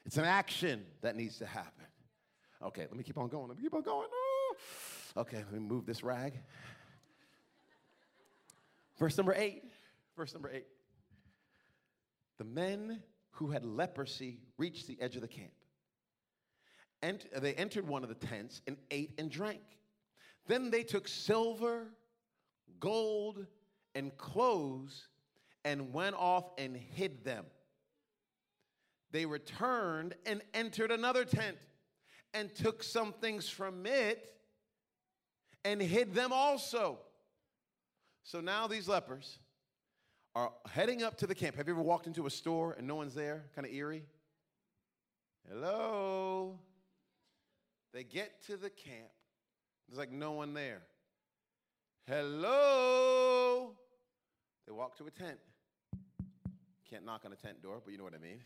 It's 0.06 0.16
an 0.16 0.24
action 0.24 0.86
that 1.02 1.16
needs 1.16 1.36
to 1.38 1.46
happen. 1.46 1.84
Okay, 2.62 2.82
let 2.82 2.96
me 2.96 3.04
keep 3.04 3.18
on 3.18 3.28
going. 3.28 3.48
Let 3.48 3.58
me 3.58 3.62
keep 3.62 3.74
on 3.74 3.82
going. 3.82 4.08
Oh. 4.10 4.56
Okay, 5.16 5.38
let 5.38 5.52
me 5.52 5.58
move 5.58 5.86
this 5.86 6.02
rag. 6.02 6.34
Verse 9.00 9.16
number 9.16 9.34
eight. 9.34 9.64
Verse 10.16 10.32
number 10.34 10.50
eight. 10.52 10.66
The 12.38 12.44
men 12.44 13.02
who 13.32 13.50
had 13.50 13.64
leprosy 13.64 14.38
reached 14.58 14.86
the 14.86 15.00
edge 15.00 15.16
of 15.16 15.22
the 15.22 15.28
camp. 15.28 15.50
And 17.02 17.24
they 17.40 17.54
entered 17.54 17.88
one 17.88 18.02
of 18.02 18.10
the 18.10 18.14
tents 18.14 18.60
and 18.66 18.76
ate 18.90 19.14
and 19.18 19.30
drank. 19.30 19.62
Then 20.46 20.70
they 20.70 20.82
took 20.82 21.08
silver, 21.08 21.86
gold, 22.78 23.46
and 23.94 24.14
clothes 24.18 25.08
and 25.64 25.94
went 25.94 26.14
off 26.16 26.44
and 26.58 26.76
hid 26.76 27.24
them. 27.24 27.46
They 29.12 29.24
returned 29.24 30.14
and 30.26 30.42
entered 30.52 30.92
another 30.92 31.24
tent 31.24 31.56
and 32.34 32.54
took 32.54 32.82
some 32.82 33.14
things 33.14 33.48
from 33.48 33.86
it 33.86 34.34
and 35.64 35.80
hid 35.80 36.14
them 36.14 36.32
also. 36.32 36.98
So 38.24 38.40
now 38.40 38.66
these 38.66 38.88
lepers 38.88 39.38
are 40.34 40.52
heading 40.70 41.02
up 41.02 41.16
to 41.18 41.26
the 41.26 41.34
camp. 41.34 41.56
Have 41.56 41.66
you 41.66 41.74
ever 41.74 41.82
walked 41.82 42.06
into 42.06 42.26
a 42.26 42.30
store 42.30 42.74
and 42.78 42.86
no 42.86 42.94
one's 42.94 43.14
there? 43.14 43.44
Kind 43.54 43.66
of 43.66 43.72
eerie? 43.72 44.04
Hello? 45.48 46.58
They 47.92 48.04
get 48.04 48.42
to 48.46 48.56
the 48.56 48.70
camp. 48.70 49.10
There's 49.88 49.98
like 49.98 50.12
no 50.12 50.32
one 50.32 50.54
there. 50.54 50.82
Hello? 52.06 53.72
They 54.66 54.72
walk 54.72 54.96
to 54.98 55.06
a 55.06 55.10
tent. 55.10 55.38
Can't 56.88 57.04
knock 57.04 57.22
on 57.24 57.32
a 57.32 57.36
tent 57.36 57.62
door, 57.62 57.80
but 57.84 57.90
you 57.92 57.98
know 57.98 58.04
what 58.04 58.14
I 58.14 58.18
mean. 58.18 58.40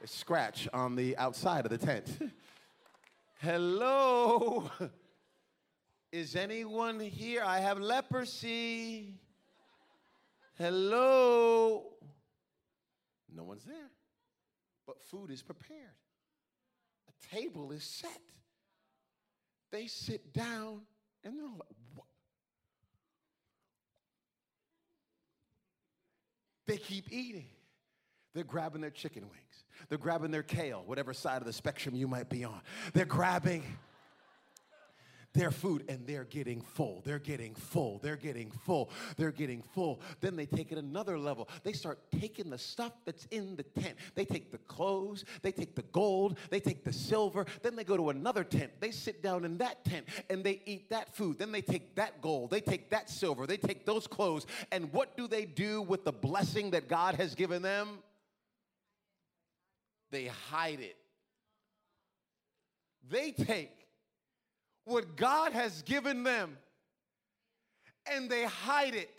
They 0.00 0.06
scratch 0.06 0.68
on 0.72 0.96
the 0.96 1.16
outside 1.16 1.64
of 1.64 1.70
the 1.70 1.78
tent. 1.78 2.18
Hello? 3.40 4.70
Is 6.14 6.36
anyone 6.36 7.00
here? 7.00 7.42
I 7.44 7.58
have 7.58 7.80
leprosy. 7.80 9.14
Hello? 10.56 11.82
No 13.34 13.42
one's 13.42 13.64
there. 13.64 13.90
But 14.86 15.02
food 15.02 15.32
is 15.32 15.42
prepared, 15.42 15.80
a 17.08 17.34
table 17.34 17.72
is 17.72 17.82
set. 17.82 18.20
They 19.72 19.88
sit 19.88 20.32
down 20.32 20.82
and 21.24 21.36
they're 21.36 21.48
like, 21.48 21.74
what? 21.96 22.06
They 26.68 26.76
keep 26.76 27.10
eating. 27.10 27.48
They're 28.34 28.44
grabbing 28.44 28.82
their 28.82 28.90
chicken 28.90 29.22
wings. 29.22 29.64
They're 29.88 29.98
grabbing 29.98 30.30
their 30.30 30.44
kale, 30.44 30.84
whatever 30.86 31.12
side 31.12 31.38
of 31.38 31.46
the 31.46 31.52
spectrum 31.52 31.96
you 31.96 32.06
might 32.06 32.28
be 32.28 32.44
on. 32.44 32.60
They're 32.92 33.04
grabbing 33.04 33.64
their 35.34 35.50
food 35.50 35.84
and 35.88 36.06
they're 36.06 36.24
getting 36.24 36.60
full. 36.60 37.02
They're 37.04 37.18
getting 37.18 37.54
full. 37.54 37.98
They're 37.98 38.16
getting 38.16 38.50
full. 38.50 38.90
They're 39.16 39.32
getting 39.32 39.62
full. 39.62 40.00
Then 40.20 40.36
they 40.36 40.46
take 40.46 40.72
it 40.72 40.78
another 40.78 41.18
level. 41.18 41.48
They 41.64 41.72
start 41.72 41.98
taking 42.18 42.50
the 42.50 42.58
stuff 42.58 42.92
that's 43.04 43.26
in 43.30 43.56
the 43.56 43.64
tent. 43.64 43.96
They 44.14 44.24
take 44.24 44.52
the 44.52 44.58
clothes, 44.58 45.24
they 45.42 45.52
take 45.52 45.74
the 45.74 45.82
gold, 45.82 46.38
they 46.50 46.60
take 46.60 46.84
the 46.84 46.92
silver. 46.92 47.46
Then 47.62 47.76
they 47.76 47.84
go 47.84 47.96
to 47.96 48.10
another 48.10 48.44
tent. 48.44 48.72
They 48.80 48.92
sit 48.92 49.22
down 49.22 49.44
in 49.44 49.58
that 49.58 49.84
tent 49.84 50.06
and 50.30 50.44
they 50.44 50.62
eat 50.66 50.90
that 50.90 51.14
food. 51.14 51.38
Then 51.38 51.52
they 51.52 51.62
take 51.62 51.96
that 51.96 52.22
gold, 52.22 52.50
they 52.50 52.60
take 52.60 52.90
that 52.90 53.10
silver, 53.10 53.46
they 53.46 53.56
take 53.56 53.84
those 53.84 54.06
clothes. 54.06 54.46
And 54.70 54.92
what 54.92 55.16
do 55.16 55.26
they 55.26 55.44
do 55.44 55.82
with 55.82 56.04
the 56.04 56.12
blessing 56.12 56.70
that 56.70 56.88
God 56.88 57.16
has 57.16 57.34
given 57.34 57.60
them? 57.60 57.98
They 60.10 60.26
hide 60.26 60.80
it. 60.80 60.96
They 63.10 63.32
take 63.32 63.83
what 64.84 65.16
God 65.16 65.52
has 65.52 65.82
given 65.82 66.22
them 66.22 66.56
and 68.10 68.28
they 68.28 68.44
hide 68.44 68.94
it. 68.94 69.10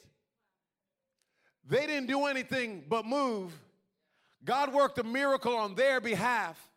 They 1.67 1.87
didn't 1.87 2.07
do 2.07 2.25
anything 2.25 2.83
but 2.87 3.05
move. 3.05 3.51
God 4.43 4.73
worked 4.73 4.99
a 4.99 5.03
miracle 5.03 5.55
on 5.55 5.75
their 5.75 5.99
behalf. 5.99 6.69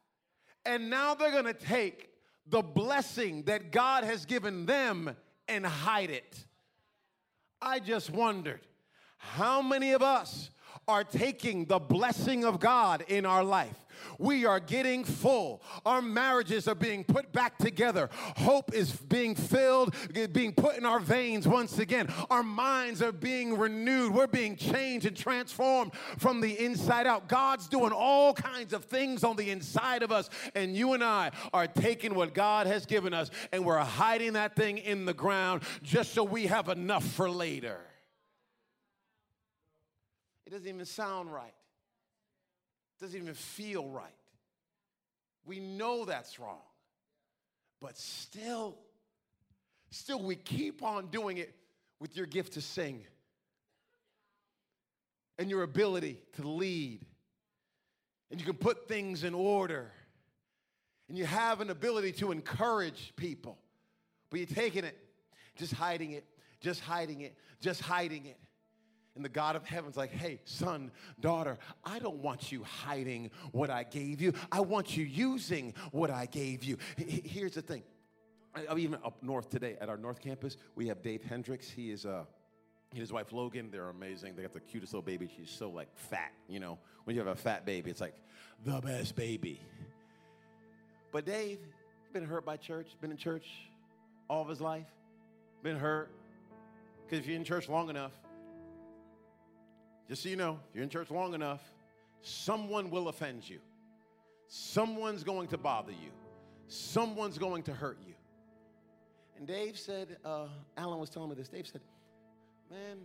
And 0.64 0.88
now 0.88 1.14
they're 1.14 1.30
going 1.30 1.44
to 1.44 1.52
take 1.52 2.08
the 2.46 2.62
blessing 2.62 3.42
that 3.44 3.70
God 3.70 4.04
has 4.04 4.24
given 4.24 4.64
them 4.64 5.14
and 5.46 5.66
hide 5.66 6.10
it. 6.10 6.44
I 7.60 7.80
just 7.80 8.10
wondered 8.10 8.60
how 9.18 9.60
many 9.60 9.92
of 9.92 10.02
us 10.02 10.50
are 10.88 11.04
taking 11.04 11.66
the 11.66 11.78
blessing 11.78 12.44
of 12.44 12.58
God 12.58 13.04
in 13.08 13.26
our 13.26 13.44
life. 13.44 13.84
We 14.18 14.46
are 14.46 14.60
getting 14.60 15.04
full. 15.04 15.62
Our 15.84 16.00
marriages 16.00 16.66
are 16.68 16.74
being 16.74 17.04
put 17.04 17.32
back 17.32 17.58
together. 17.58 18.08
Hope 18.36 18.72
is 18.72 18.92
being 18.92 19.34
filled, 19.34 19.94
being 20.32 20.52
put 20.52 20.76
in 20.76 20.84
our 20.84 21.00
veins 21.00 21.46
once 21.46 21.78
again. 21.78 22.08
Our 22.30 22.42
minds 22.42 23.02
are 23.02 23.12
being 23.12 23.58
renewed. 23.58 24.12
We're 24.12 24.26
being 24.26 24.56
changed 24.56 25.06
and 25.06 25.16
transformed 25.16 25.92
from 26.16 26.40
the 26.40 26.58
inside 26.64 27.06
out. 27.06 27.28
God's 27.28 27.68
doing 27.68 27.92
all 27.92 28.32
kinds 28.32 28.72
of 28.72 28.84
things 28.84 29.24
on 29.24 29.36
the 29.36 29.50
inside 29.50 30.02
of 30.02 30.12
us, 30.12 30.30
and 30.54 30.76
you 30.76 30.92
and 30.92 31.02
I 31.04 31.32
are 31.52 31.66
taking 31.66 32.14
what 32.14 32.34
God 32.34 32.66
has 32.66 32.86
given 32.86 33.12
us 33.12 33.30
and 33.52 33.64
we're 33.64 33.78
hiding 33.78 34.34
that 34.34 34.56
thing 34.56 34.78
in 34.78 35.04
the 35.04 35.14
ground 35.14 35.62
just 35.82 36.14
so 36.14 36.24
we 36.24 36.46
have 36.46 36.68
enough 36.68 37.04
for 37.04 37.30
later. 37.30 37.80
It 40.48 40.52
doesn't 40.52 40.66
even 40.66 40.86
sound 40.86 41.30
right. 41.30 41.52
It 42.96 43.04
doesn't 43.04 43.20
even 43.20 43.34
feel 43.34 43.86
right. 43.86 44.08
We 45.44 45.60
know 45.60 46.06
that's 46.06 46.38
wrong. 46.38 46.62
But 47.82 47.98
still, 47.98 48.78
still, 49.90 50.22
we 50.22 50.36
keep 50.36 50.82
on 50.82 51.08
doing 51.08 51.36
it 51.36 51.54
with 52.00 52.16
your 52.16 52.24
gift 52.24 52.54
to 52.54 52.62
sing 52.62 53.04
and 55.38 55.50
your 55.50 55.64
ability 55.64 56.22
to 56.36 56.48
lead. 56.48 57.04
And 58.30 58.40
you 58.40 58.46
can 58.46 58.56
put 58.56 58.88
things 58.88 59.24
in 59.24 59.34
order. 59.34 59.92
And 61.10 61.18
you 61.18 61.26
have 61.26 61.60
an 61.60 61.68
ability 61.68 62.12
to 62.12 62.32
encourage 62.32 63.12
people. 63.16 63.58
But 64.30 64.40
you're 64.40 64.46
taking 64.46 64.84
it, 64.84 64.96
just 65.56 65.74
hiding 65.74 66.12
it, 66.12 66.24
just 66.62 66.80
hiding 66.80 67.20
it, 67.20 67.36
just 67.60 67.82
hiding 67.82 68.24
it. 68.24 68.38
And 69.18 69.24
the 69.24 69.28
God 69.28 69.56
of 69.56 69.64
heaven's 69.64 69.96
like, 69.96 70.12
hey, 70.12 70.38
son, 70.44 70.92
daughter, 71.18 71.58
I 71.84 71.98
don't 71.98 72.18
want 72.18 72.52
you 72.52 72.62
hiding 72.62 73.32
what 73.50 73.68
I 73.68 73.82
gave 73.82 74.20
you. 74.20 74.32
I 74.52 74.60
want 74.60 74.96
you 74.96 75.04
using 75.04 75.74
what 75.90 76.08
I 76.08 76.26
gave 76.26 76.62
you. 76.62 76.78
Here's 76.96 77.54
the 77.54 77.62
thing. 77.62 77.82
Even 78.76 78.94
up 79.04 79.20
north 79.20 79.50
today 79.50 79.76
at 79.80 79.88
our 79.88 79.96
North 79.96 80.20
Campus, 80.20 80.56
we 80.76 80.86
have 80.86 81.02
Dave 81.02 81.24
Hendricks. 81.24 81.68
He 81.68 81.90
is 81.90 82.06
uh, 82.06 82.26
and 82.92 83.00
his 83.00 83.12
wife 83.12 83.32
Logan, 83.32 83.70
they're 83.72 83.88
amazing. 83.88 84.36
They 84.36 84.42
got 84.42 84.54
the 84.54 84.60
cutest 84.60 84.92
little 84.92 85.02
baby. 85.02 85.28
She's 85.36 85.50
so 85.50 85.68
like 85.68 85.88
fat, 85.96 86.32
you 86.48 86.60
know. 86.60 86.78
When 87.02 87.16
you 87.16 87.20
have 87.20 87.36
a 87.36 87.40
fat 87.40 87.66
baby, 87.66 87.90
it's 87.90 88.00
like 88.00 88.14
the 88.64 88.80
best 88.80 89.16
baby. 89.16 89.60
But 91.10 91.24
Dave, 91.24 91.58
been 92.12 92.24
hurt 92.24 92.44
by 92.44 92.56
church, 92.56 92.86
been 93.00 93.10
in 93.10 93.16
church 93.16 93.48
all 94.30 94.42
of 94.42 94.48
his 94.48 94.60
life, 94.60 94.86
been 95.64 95.76
hurt. 95.76 96.08
Because 97.04 97.18
if 97.18 97.26
you're 97.26 97.36
in 97.36 97.44
church 97.44 97.68
long 97.68 97.90
enough, 97.90 98.12
just 100.08 100.22
so 100.22 100.28
you 100.28 100.36
know, 100.36 100.58
if 100.68 100.74
you're 100.74 100.84
in 100.84 100.90
church 100.90 101.10
long 101.10 101.34
enough, 101.34 101.60
someone 102.22 102.90
will 102.90 103.08
offend 103.08 103.48
you. 103.48 103.58
Someone's 104.48 105.22
going 105.22 105.48
to 105.48 105.58
bother 105.58 105.92
you. 105.92 106.10
Someone's 106.66 107.36
going 107.38 107.62
to 107.64 107.74
hurt 107.74 107.98
you. 108.06 108.14
And 109.36 109.46
Dave 109.46 109.78
said, 109.78 110.16
uh, 110.24 110.46
Alan 110.76 110.98
was 110.98 111.10
telling 111.10 111.28
me 111.28 111.34
this. 111.34 111.48
Dave 111.48 111.66
said, 111.66 111.82
Man, 112.70 112.98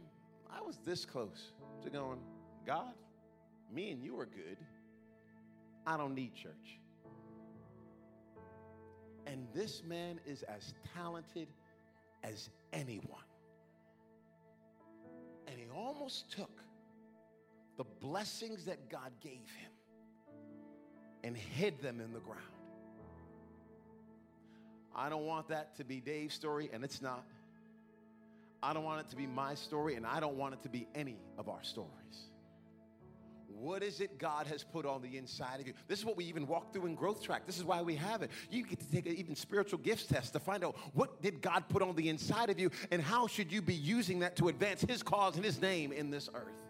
I 0.52 0.62
was 0.62 0.80
this 0.86 1.06
close 1.06 1.52
to 1.84 1.90
going, 1.90 2.20
God, 2.66 2.94
me 3.74 3.92
and 3.92 4.04
you 4.04 4.20
are 4.20 4.26
good. 4.26 4.58
I 5.86 5.98
don't 5.98 6.16
need 6.16 6.34
church. 6.36 6.80
And 9.26 9.48
this 9.54 9.84
man 9.84 10.20
is 10.26 10.44
as 10.44 10.74
talented 10.96 11.48
as 12.24 12.50
anyone. 12.72 13.24
And 15.48 15.58
he 15.58 15.66
almost 15.74 16.32
took 16.32 16.64
the 17.84 18.08
blessings 18.08 18.66
that 18.66 18.90
God 18.90 19.12
gave 19.22 19.32
him 19.34 19.72
and 21.24 21.38
hid 21.38 21.82
them 21.82 22.00
in 22.00 22.14
the 22.14 22.20
ground. 22.20 22.42
I 24.96 25.10
don't 25.10 25.26
want 25.26 25.48
that 25.50 25.76
to 25.78 25.84
be 25.84 26.00
Dave's 26.00 26.36
story, 26.36 26.70
and 26.72 26.84
it's 26.84 27.02
not. 27.02 27.24
I 28.62 28.74
don't 28.74 28.84
want 28.84 29.02
it 29.02 29.10
to 29.10 29.16
be 29.16 29.26
my 29.26 29.56
story, 29.56 29.96
and 29.96 30.06
I 30.06 30.20
don't 30.20 30.38
want 30.38 30.54
it 30.54 30.64
to 30.64 30.70
be 30.70 30.88
any 30.94 31.18
of 31.38 31.50
our 31.50 31.64
stories. 31.64 31.90
What 33.48 33.82
is 33.82 34.02
it 34.02 34.18
God 34.18 34.48
has 34.48 34.64
put 34.64 34.86
on 34.86 35.02
the 35.02 35.18
inside 35.18 35.60
of 35.62 35.68
you? 35.68 35.74
This 35.88 36.00
is 36.00 36.06
what 36.06 36.18
we 36.18 36.26
even 36.26 36.48
walk 36.48 36.74
through 36.74 36.86
in 36.86 36.96
Growth 36.96 37.24
Track. 37.24 37.46
This 37.46 37.58
is 37.58 37.64
why 37.64 37.82
we 37.82 37.96
have 37.96 38.22
it. 38.22 38.30
You 38.50 38.66
get 38.66 38.80
to 38.80 38.92
take 38.92 39.06
an 39.06 39.16
even 39.16 39.36
spiritual 39.36 39.80
gifts 39.80 40.06
test 40.06 40.34
to 40.34 40.40
find 40.40 40.64
out 40.64 40.76
what 40.94 41.22
did 41.22 41.42
God 41.42 41.64
put 41.70 41.82
on 41.82 41.96
the 41.96 42.10
inside 42.10 42.50
of 42.50 42.60
you, 42.60 42.72
and 42.92 43.02
how 43.02 43.28
should 43.28 43.52
you 43.52 43.62
be 43.62 43.76
using 43.76 44.20
that 44.20 44.36
to 44.38 44.50
advance 44.50 44.82
His 44.82 45.02
cause 45.02 45.36
and 45.36 45.46
His 45.46 45.62
name 45.62 45.92
in 45.92 46.10
this 46.10 46.30
earth. 46.34 46.63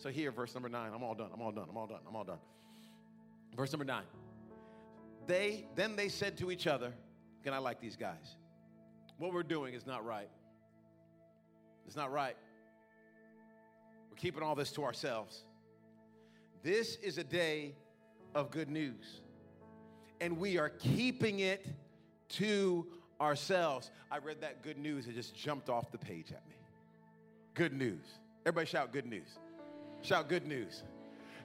So 0.00 0.08
here, 0.08 0.32
verse 0.32 0.54
number 0.54 0.70
nine. 0.70 0.92
I'm 0.94 1.02
all 1.02 1.14
done. 1.14 1.28
I'm 1.32 1.42
all 1.42 1.52
done. 1.52 1.66
I'm 1.68 1.76
all 1.76 1.86
done. 1.86 2.00
I'm 2.08 2.16
all 2.16 2.24
done. 2.24 2.38
Verse 3.54 3.70
number 3.70 3.84
nine. 3.84 4.04
They 5.26 5.66
then 5.76 5.94
they 5.94 6.08
said 6.08 6.38
to 6.38 6.50
each 6.50 6.66
other, 6.66 6.94
"Can 7.44 7.52
I 7.52 7.58
like 7.58 7.80
these 7.80 7.96
guys? 7.96 8.36
What 9.18 9.34
we're 9.34 9.42
doing 9.42 9.74
is 9.74 9.86
not 9.86 10.06
right. 10.06 10.30
It's 11.86 11.96
not 11.96 12.10
right. 12.10 12.36
We're 14.08 14.16
keeping 14.16 14.42
all 14.42 14.54
this 14.54 14.72
to 14.72 14.84
ourselves. 14.84 15.44
This 16.62 16.96
is 16.96 17.18
a 17.18 17.24
day 17.24 17.74
of 18.34 18.50
good 18.50 18.70
news, 18.70 19.20
and 20.22 20.38
we 20.38 20.56
are 20.56 20.70
keeping 20.70 21.40
it 21.40 21.66
to 22.30 22.86
ourselves." 23.20 23.90
I 24.10 24.16
read 24.18 24.40
that 24.40 24.62
good 24.62 24.78
news; 24.78 25.06
it 25.08 25.14
just 25.14 25.36
jumped 25.36 25.68
off 25.68 25.92
the 25.92 25.98
page 25.98 26.32
at 26.32 26.48
me. 26.48 26.56
Good 27.52 27.74
news. 27.74 28.06
Everybody 28.46 28.66
shout 28.66 28.92
good 28.92 29.04
news. 29.06 29.38
Shout 30.02 30.28
good 30.28 30.46
news. 30.46 30.82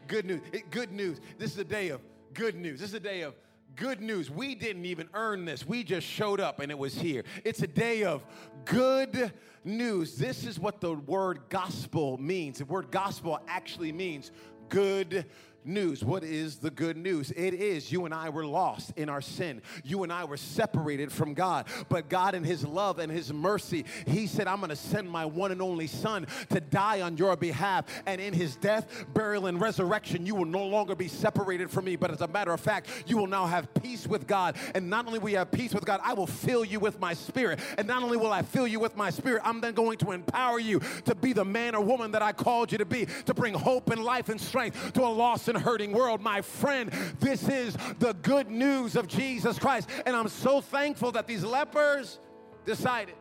Good 0.07 0.25
news. 0.25 0.41
It, 0.51 0.69
good 0.71 0.91
news. 0.91 1.19
This 1.37 1.51
is 1.51 1.57
a 1.57 1.63
day 1.63 1.89
of 1.89 2.01
good 2.33 2.55
news. 2.55 2.79
This 2.79 2.89
is 2.89 2.95
a 2.95 2.99
day 2.99 3.21
of 3.21 3.35
good 3.75 4.01
news. 4.01 4.29
We 4.31 4.55
didn't 4.55 4.85
even 4.85 5.09
earn 5.13 5.45
this. 5.45 5.65
We 5.65 5.83
just 5.83 6.07
showed 6.07 6.39
up 6.39 6.59
and 6.59 6.71
it 6.71 6.77
was 6.77 6.95
here. 6.95 7.23
It's 7.43 7.61
a 7.61 7.67
day 7.67 8.03
of 8.03 8.25
good 8.63 9.33
news. 9.63 10.15
This 10.15 10.45
is 10.45 10.59
what 10.59 10.79
the 10.79 10.93
word 10.93 11.41
gospel 11.49 12.17
means. 12.17 12.59
The 12.59 12.65
word 12.65 12.91
gospel 12.91 13.39
actually 13.47 13.91
means 13.91 14.31
good 14.69 15.25
news. 15.65 16.03
What 16.03 16.23
is 16.23 16.57
the 16.57 16.71
good 16.71 16.97
news? 16.97 17.31
It 17.31 17.53
is 17.53 17.91
you 17.91 18.05
and 18.05 18.13
I 18.13 18.29
were 18.29 18.45
lost 18.45 18.93
in 18.95 19.09
our 19.09 19.21
sin. 19.21 19.61
You 19.83 20.03
and 20.03 20.11
I 20.11 20.25
were 20.25 20.37
separated 20.37 21.11
from 21.11 21.33
God. 21.33 21.67
But 21.89 22.09
God, 22.09 22.35
in 22.35 22.43
His 22.43 22.65
love 22.65 22.99
and 22.99 23.11
His 23.11 23.33
mercy, 23.33 23.85
He 24.07 24.27
said, 24.27 24.47
I'm 24.47 24.59
going 24.59 24.69
to 24.69 24.75
send 24.75 25.09
my 25.09 25.25
one 25.25 25.51
and 25.51 25.61
only 25.61 25.87
Son 25.87 26.27
to 26.49 26.59
die 26.59 27.01
on 27.01 27.17
your 27.17 27.35
behalf. 27.35 27.85
And 28.05 28.21
in 28.21 28.33
His 28.33 28.55
death, 28.55 29.05
burial, 29.13 29.47
and 29.47 29.59
resurrection, 29.59 30.25
you 30.25 30.35
will 30.35 30.45
no 30.45 30.65
longer 30.65 30.95
be 30.95 31.07
separated 31.07 31.69
from 31.69 31.85
me. 31.85 31.95
But 31.95 32.11
as 32.11 32.21
a 32.21 32.27
matter 32.27 32.51
of 32.51 32.59
fact, 32.59 32.89
you 33.07 33.17
will 33.17 33.27
now 33.27 33.45
have 33.45 33.73
peace 33.73 34.07
with 34.07 34.27
God. 34.27 34.55
And 34.73 34.89
not 34.89 35.07
only 35.07 35.19
will 35.19 35.29
you 35.29 35.37
have 35.37 35.51
peace 35.51 35.73
with 35.73 35.85
God, 35.85 35.99
I 36.03 36.13
will 36.13 36.27
fill 36.27 36.65
you 36.65 36.79
with 36.79 36.99
my 36.99 37.13
spirit. 37.13 37.59
And 37.77 37.87
not 37.87 38.03
only 38.03 38.17
will 38.17 38.31
I 38.31 38.41
fill 38.41 38.67
you 38.67 38.79
with 38.79 38.95
my 38.95 39.09
spirit, 39.09 39.41
I'm 39.45 39.61
then 39.61 39.73
going 39.73 39.97
to 39.99 40.11
empower 40.11 40.59
you 40.59 40.81
to 41.05 41.15
be 41.15 41.33
the 41.33 41.45
man 41.45 41.75
or 41.75 41.81
woman 41.81 42.11
that 42.11 42.21
I 42.21 42.31
called 42.31 42.71
you 42.71 42.77
to 42.77 42.85
be, 42.85 43.07
to 43.25 43.33
bring 43.33 43.53
hope 43.53 43.89
and 43.89 44.03
life 44.03 44.29
and 44.29 44.39
strength 44.39 44.93
to 44.93 45.01
a 45.01 45.07
lost 45.07 45.47
and 45.47 45.54
and 45.55 45.63
hurting 45.63 45.91
world. 45.91 46.21
My 46.21 46.41
friend, 46.41 46.91
this 47.19 47.47
is 47.47 47.75
the 47.99 48.13
good 48.21 48.49
news 48.49 48.95
of 48.95 49.07
Jesus 49.07 49.57
Christ. 49.57 49.89
And 50.05 50.15
I'm 50.15 50.27
so 50.27 50.61
thankful 50.61 51.11
that 51.13 51.27
these 51.27 51.43
lepers 51.43 52.19
decided 52.65 53.15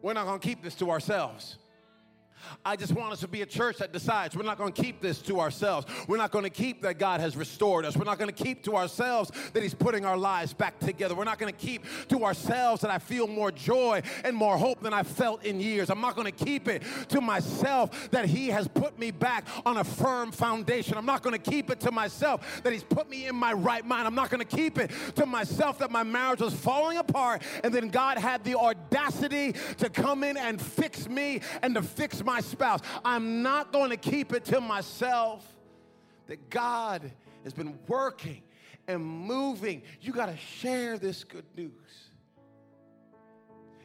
we're 0.00 0.14
not 0.14 0.26
going 0.26 0.40
to 0.40 0.46
keep 0.46 0.62
this 0.62 0.74
to 0.76 0.90
ourselves. 0.90 1.58
I 2.64 2.76
just 2.76 2.92
want 2.92 3.12
us 3.12 3.20
to 3.20 3.28
be 3.28 3.42
a 3.42 3.46
church 3.46 3.78
that 3.78 3.92
decides 3.92 4.36
we're 4.36 4.42
not 4.42 4.58
going 4.58 4.72
to 4.72 4.82
keep 4.82 5.00
this 5.00 5.20
to 5.22 5.40
ourselves. 5.40 5.86
We're 6.08 6.16
not 6.16 6.30
going 6.30 6.44
to 6.44 6.50
keep 6.50 6.82
that 6.82 6.98
God 6.98 7.20
has 7.20 7.36
restored 7.36 7.84
us. 7.84 7.96
We're 7.96 8.04
not 8.04 8.18
going 8.18 8.32
to 8.32 8.44
keep 8.44 8.62
to 8.64 8.76
ourselves 8.76 9.30
that 9.52 9.62
He's 9.62 9.74
putting 9.74 10.04
our 10.04 10.16
lives 10.16 10.52
back 10.52 10.78
together. 10.78 11.14
We're 11.14 11.24
not 11.24 11.38
going 11.38 11.52
to 11.52 11.58
keep 11.58 11.84
to 12.08 12.24
ourselves 12.24 12.82
that 12.82 12.90
I 12.90 12.98
feel 12.98 13.26
more 13.26 13.50
joy 13.50 14.02
and 14.24 14.36
more 14.36 14.56
hope 14.56 14.80
than 14.80 14.92
I've 14.92 15.06
felt 15.06 15.44
in 15.44 15.60
years. 15.60 15.90
I'm 15.90 16.00
not 16.00 16.16
going 16.16 16.30
to 16.30 16.44
keep 16.44 16.68
it 16.68 16.82
to 17.08 17.20
myself 17.20 18.10
that 18.10 18.26
He 18.26 18.48
has 18.48 18.68
put 18.68 18.98
me 18.98 19.10
back 19.10 19.46
on 19.64 19.78
a 19.78 19.84
firm 19.84 20.32
foundation. 20.32 20.96
I'm 20.96 21.06
not 21.06 21.22
going 21.22 21.40
to 21.40 21.50
keep 21.50 21.70
it 21.70 21.80
to 21.80 21.90
myself 21.90 22.62
that 22.62 22.72
He's 22.72 22.84
put 22.84 23.08
me 23.08 23.26
in 23.26 23.36
my 23.36 23.52
right 23.52 23.84
mind. 23.84 24.06
I'm 24.06 24.14
not 24.14 24.30
going 24.30 24.44
to 24.44 24.56
keep 24.56 24.78
it 24.78 24.90
to 25.16 25.26
myself 25.26 25.78
that 25.78 25.90
my 25.90 26.02
marriage 26.02 26.40
was 26.40 26.54
falling 26.54 26.98
apart 26.98 27.42
and 27.64 27.72
then 27.72 27.88
God 27.88 28.18
had 28.18 28.44
the 28.44 28.54
audacity 28.54 29.52
to 29.78 29.90
come 29.90 30.24
in 30.24 30.36
and 30.36 30.60
fix 30.60 31.08
me 31.08 31.40
and 31.62 31.74
to 31.74 31.82
fix 31.82 32.24
my 32.24 32.31
my 32.32 32.40
spouse. 32.40 32.80
I'm 33.04 33.42
not 33.42 33.72
going 33.72 33.90
to 33.90 33.96
keep 33.98 34.32
it 34.32 34.46
to 34.46 34.60
myself 34.60 35.46
that 36.28 36.48
God 36.48 37.12
has 37.44 37.52
been 37.52 37.78
working 37.86 38.42
and 38.88 39.04
moving. 39.04 39.82
You 40.00 40.12
got 40.12 40.26
to 40.26 40.36
share 40.38 40.98
this 40.98 41.24
good 41.24 41.44
news. 41.54 41.72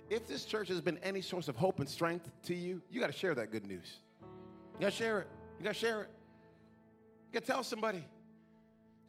If 0.10 0.28
this 0.28 0.46
church 0.46 0.70
has 0.70 0.80
been 0.80 0.98
any 1.04 1.20
source 1.20 1.50
of 1.50 1.58
hope 1.58 1.80
and 1.82 1.90
strength 1.90 2.30
to 2.44 2.56
you, 2.56 2.82
you 2.90 3.02
got 3.02 3.08
to 3.08 3.18
share 3.18 3.36
that 3.36 3.52
good 3.52 3.68
news. 3.68 3.98
You 4.76 4.82
got 4.82 4.92
to 4.92 4.96
share 4.96 5.20
it. 5.20 5.28
You 5.60 5.66
got 5.66 5.74
to 5.74 5.80
share 5.80 6.04
it. 6.04 6.10
You 7.28 7.34
got 7.34 7.46
to 7.46 7.52
tell 7.52 7.64
somebody. 7.64 7.98
You 7.98 8.04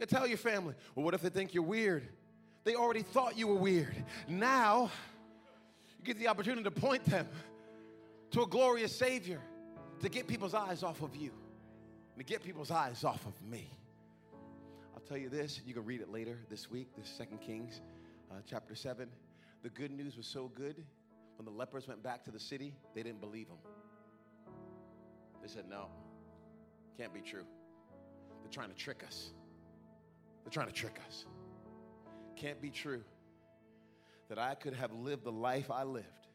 got 0.00 0.08
to 0.08 0.14
tell 0.16 0.26
your 0.26 0.38
family. 0.38 0.74
Well, 0.96 1.04
what 1.04 1.14
if 1.14 1.20
they 1.20 1.28
think 1.28 1.54
you're 1.54 1.62
weird? 1.62 2.08
They 2.64 2.74
already 2.74 3.02
thought 3.02 3.38
you 3.38 3.46
were 3.46 3.54
weird. 3.54 3.94
Now, 4.26 4.90
you 5.96 6.04
get 6.04 6.18
the 6.18 6.26
opportunity 6.26 6.64
to 6.64 6.72
point 6.72 7.04
them 7.04 7.28
to 8.30 8.42
a 8.42 8.46
glorious 8.46 8.94
Savior 8.94 9.40
to 10.00 10.08
get 10.08 10.26
people's 10.26 10.54
eyes 10.54 10.82
off 10.82 11.02
of 11.02 11.16
you, 11.16 11.30
to 12.16 12.24
get 12.24 12.42
people's 12.42 12.70
eyes 12.70 13.04
off 13.04 13.24
of 13.26 13.42
me. 13.42 13.70
I'll 14.94 15.00
tell 15.00 15.16
you 15.16 15.28
this, 15.28 15.60
you 15.66 15.74
can 15.74 15.84
read 15.84 16.00
it 16.00 16.10
later 16.10 16.38
this 16.48 16.70
week, 16.70 16.88
this 16.96 17.08
Second 17.08 17.40
Kings 17.40 17.80
uh, 18.30 18.36
chapter 18.46 18.74
7. 18.74 19.08
The 19.62 19.70
good 19.70 19.90
news 19.90 20.16
was 20.16 20.26
so 20.26 20.50
good, 20.54 20.76
when 21.36 21.44
the 21.44 21.50
lepers 21.50 21.88
went 21.88 22.02
back 22.02 22.24
to 22.24 22.30
the 22.30 22.40
city, 22.40 22.74
they 22.94 23.02
didn't 23.02 23.20
believe 23.20 23.48
them. 23.48 23.58
They 25.42 25.48
said, 25.48 25.64
no, 25.68 25.86
can't 26.96 27.14
be 27.14 27.20
true. 27.20 27.44
They're 28.42 28.50
trying 28.50 28.68
to 28.68 28.74
trick 28.74 29.02
us. 29.06 29.30
They're 30.44 30.50
trying 30.50 30.66
to 30.68 30.72
trick 30.72 31.00
us. 31.06 31.24
Can't 32.36 32.60
be 32.60 32.70
true 32.70 33.02
that 34.28 34.38
I 34.38 34.54
could 34.54 34.74
have 34.74 34.92
lived 34.92 35.24
the 35.24 35.32
life 35.32 35.70
I 35.70 35.84
lived 35.84 36.27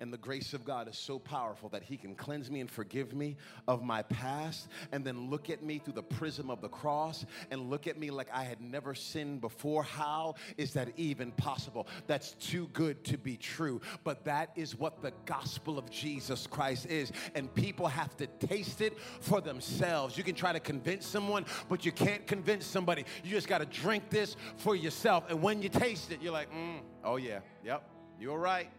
and 0.00 0.12
the 0.12 0.18
grace 0.18 0.54
of 0.54 0.64
God 0.64 0.88
is 0.88 0.96
so 0.96 1.18
powerful 1.18 1.68
that 1.70 1.82
He 1.82 1.96
can 1.96 2.14
cleanse 2.14 2.50
me 2.50 2.60
and 2.60 2.70
forgive 2.70 3.14
me 3.14 3.36
of 3.66 3.82
my 3.82 4.02
past 4.02 4.68
and 4.92 5.04
then 5.04 5.28
look 5.30 5.50
at 5.50 5.62
me 5.62 5.78
through 5.78 5.94
the 5.94 6.02
prism 6.02 6.50
of 6.50 6.60
the 6.60 6.68
cross 6.68 7.24
and 7.50 7.70
look 7.70 7.86
at 7.86 7.98
me 7.98 8.10
like 8.10 8.28
I 8.32 8.44
had 8.44 8.60
never 8.60 8.94
sinned 8.94 9.40
before. 9.40 9.82
How 9.82 10.34
is 10.56 10.72
that 10.74 10.90
even 10.96 11.32
possible? 11.32 11.86
That's 12.06 12.32
too 12.32 12.68
good 12.72 13.02
to 13.04 13.18
be 13.18 13.36
true. 13.36 13.80
But 14.04 14.24
that 14.24 14.50
is 14.56 14.78
what 14.78 15.02
the 15.02 15.12
gospel 15.26 15.78
of 15.78 15.90
Jesus 15.90 16.46
Christ 16.46 16.86
is. 16.86 17.12
And 17.34 17.52
people 17.54 17.86
have 17.86 18.16
to 18.18 18.26
taste 18.26 18.80
it 18.80 18.98
for 19.20 19.40
themselves. 19.40 20.16
You 20.16 20.24
can 20.24 20.34
try 20.34 20.52
to 20.52 20.60
convince 20.60 21.06
someone, 21.06 21.44
but 21.68 21.84
you 21.84 21.92
can't 21.92 22.26
convince 22.26 22.66
somebody. 22.66 23.04
You 23.24 23.30
just 23.30 23.48
got 23.48 23.58
to 23.58 23.66
drink 23.66 24.10
this 24.10 24.36
for 24.56 24.76
yourself. 24.76 25.24
And 25.28 25.42
when 25.42 25.62
you 25.62 25.68
taste 25.68 26.12
it, 26.12 26.22
you're 26.22 26.32
like, 26.32 26.50
mm, 26.52 26.80
oh, 27.04 27.16
yeah, 27.16 27.40
yep, 27.64 27.88
you're 28.20 28.38
right. 28.38 28.70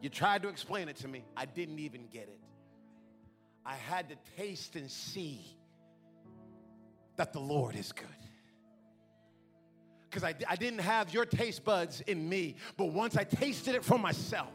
You 0.00 0.08
tried 0.08 0.42
to 0.42 0.48
explain 0.48 0.88
it 0.88 0.96
to 0.96 1.08
me. 1.08 1.24
I 1.36 1.46
didn't 1.46 1.78
even 1.78 2.06
get 2.12 2.24
it. 2.24 2.40
I 3.64 3.74
had 3.74 4.08
to 4.10 4.16
taste 4.36 4.76
and 4.76 4.90
see 4.90 5.44
that 7.16 7.32
the 7.32 7.40
Lord 7.40 7.74
is 7.74 7.92
good. 7.92 8.06
Because 10.08 10.22
I, 10.22 10.34
I 10.48 10.56
didn't 10.56 10.80
have 10.80 11.12
your 11.12 11.26
taste 11.26 11.64
buds 11.64 12.00
in 12.02 12.28
me, 12.28 12.56
but 12.76 12.86
once 12.86 13.16
I 13.16 13.24
tasted 13.24 13.74
it 13.74 13.84
for 13.84 13.98
myself, 13.98 14.52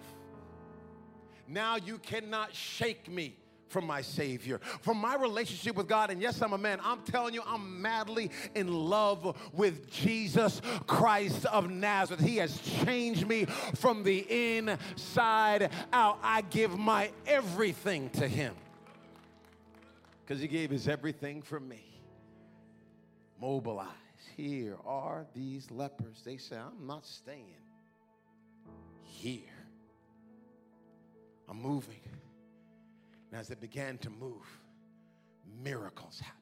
now 1.47 1.75
you 1.75 1.97
cannot 1.97 2.56
shake 2.56 3.10
me 3.10 3.36
from 3.72 3.88
my 3.88 4.02
Savior, 4.02 4.60
from 4.82 4.98
my 4.98 5.16
relationship 5.16 5.76
with 5.76 5.88
God. 5.88 6.12
And 6.12 6.22
yes, 6.22 6.42
I'm 6.42 6.54
a 6.54 6.58
man. 6.58 6.80
I'm 6.84 7.02
telling 7.02 7.34
you, 7.34 7.42
I'm 7.46 7.82
madly 7.82 8.32
in 8.54 8.72
love 8.72 9.38
with 9.54 9.90
Jesus 9.90 10.62
Christ 10.88 11.46
of 11.46 11.70
Nazareth. 11.70 12.24
He 12.24 12.38
has 12.38 12.60
changed 12.84 13.28
me 13.28 13.46
from 13.76 14.04
the 14.04 14.58
inside 14.58 15.72
out. 15.94 16.20
I 16.22 16.42
give 16.42 16.78
my 16.78 17.12
everything 17.26 18.10
to 18.12 18.28
Him 18.28 18.54
because 20.26 20.42
He 20.42 20.48
gave 20.48 20.70
His 20.70 20.88
everything 20.88 21.42
for 21.42 21.60
me. 21.60 21.84
Mobilize. 23.40 23.88
Here 24.38 24.78
are 24.86 25.26
these 25.34 25.70
lepers. 25.72 26.22
They 26.24 26.38
say, 26.38 26.58
I'm 26.58 26.86
not 26.86 27.06
staying 27.06 27.56
here. 29.04 29.42
I'm 31.50 31.62
moving. 31.62 32.00
And 33.32 33.39
as 33.39 33.50
it 33.50 33.62
began 33.62 33.98
to 34.00 34.10
move, 34.10 34.46
miracles 35.63 36.20
happened. 36.20 36.38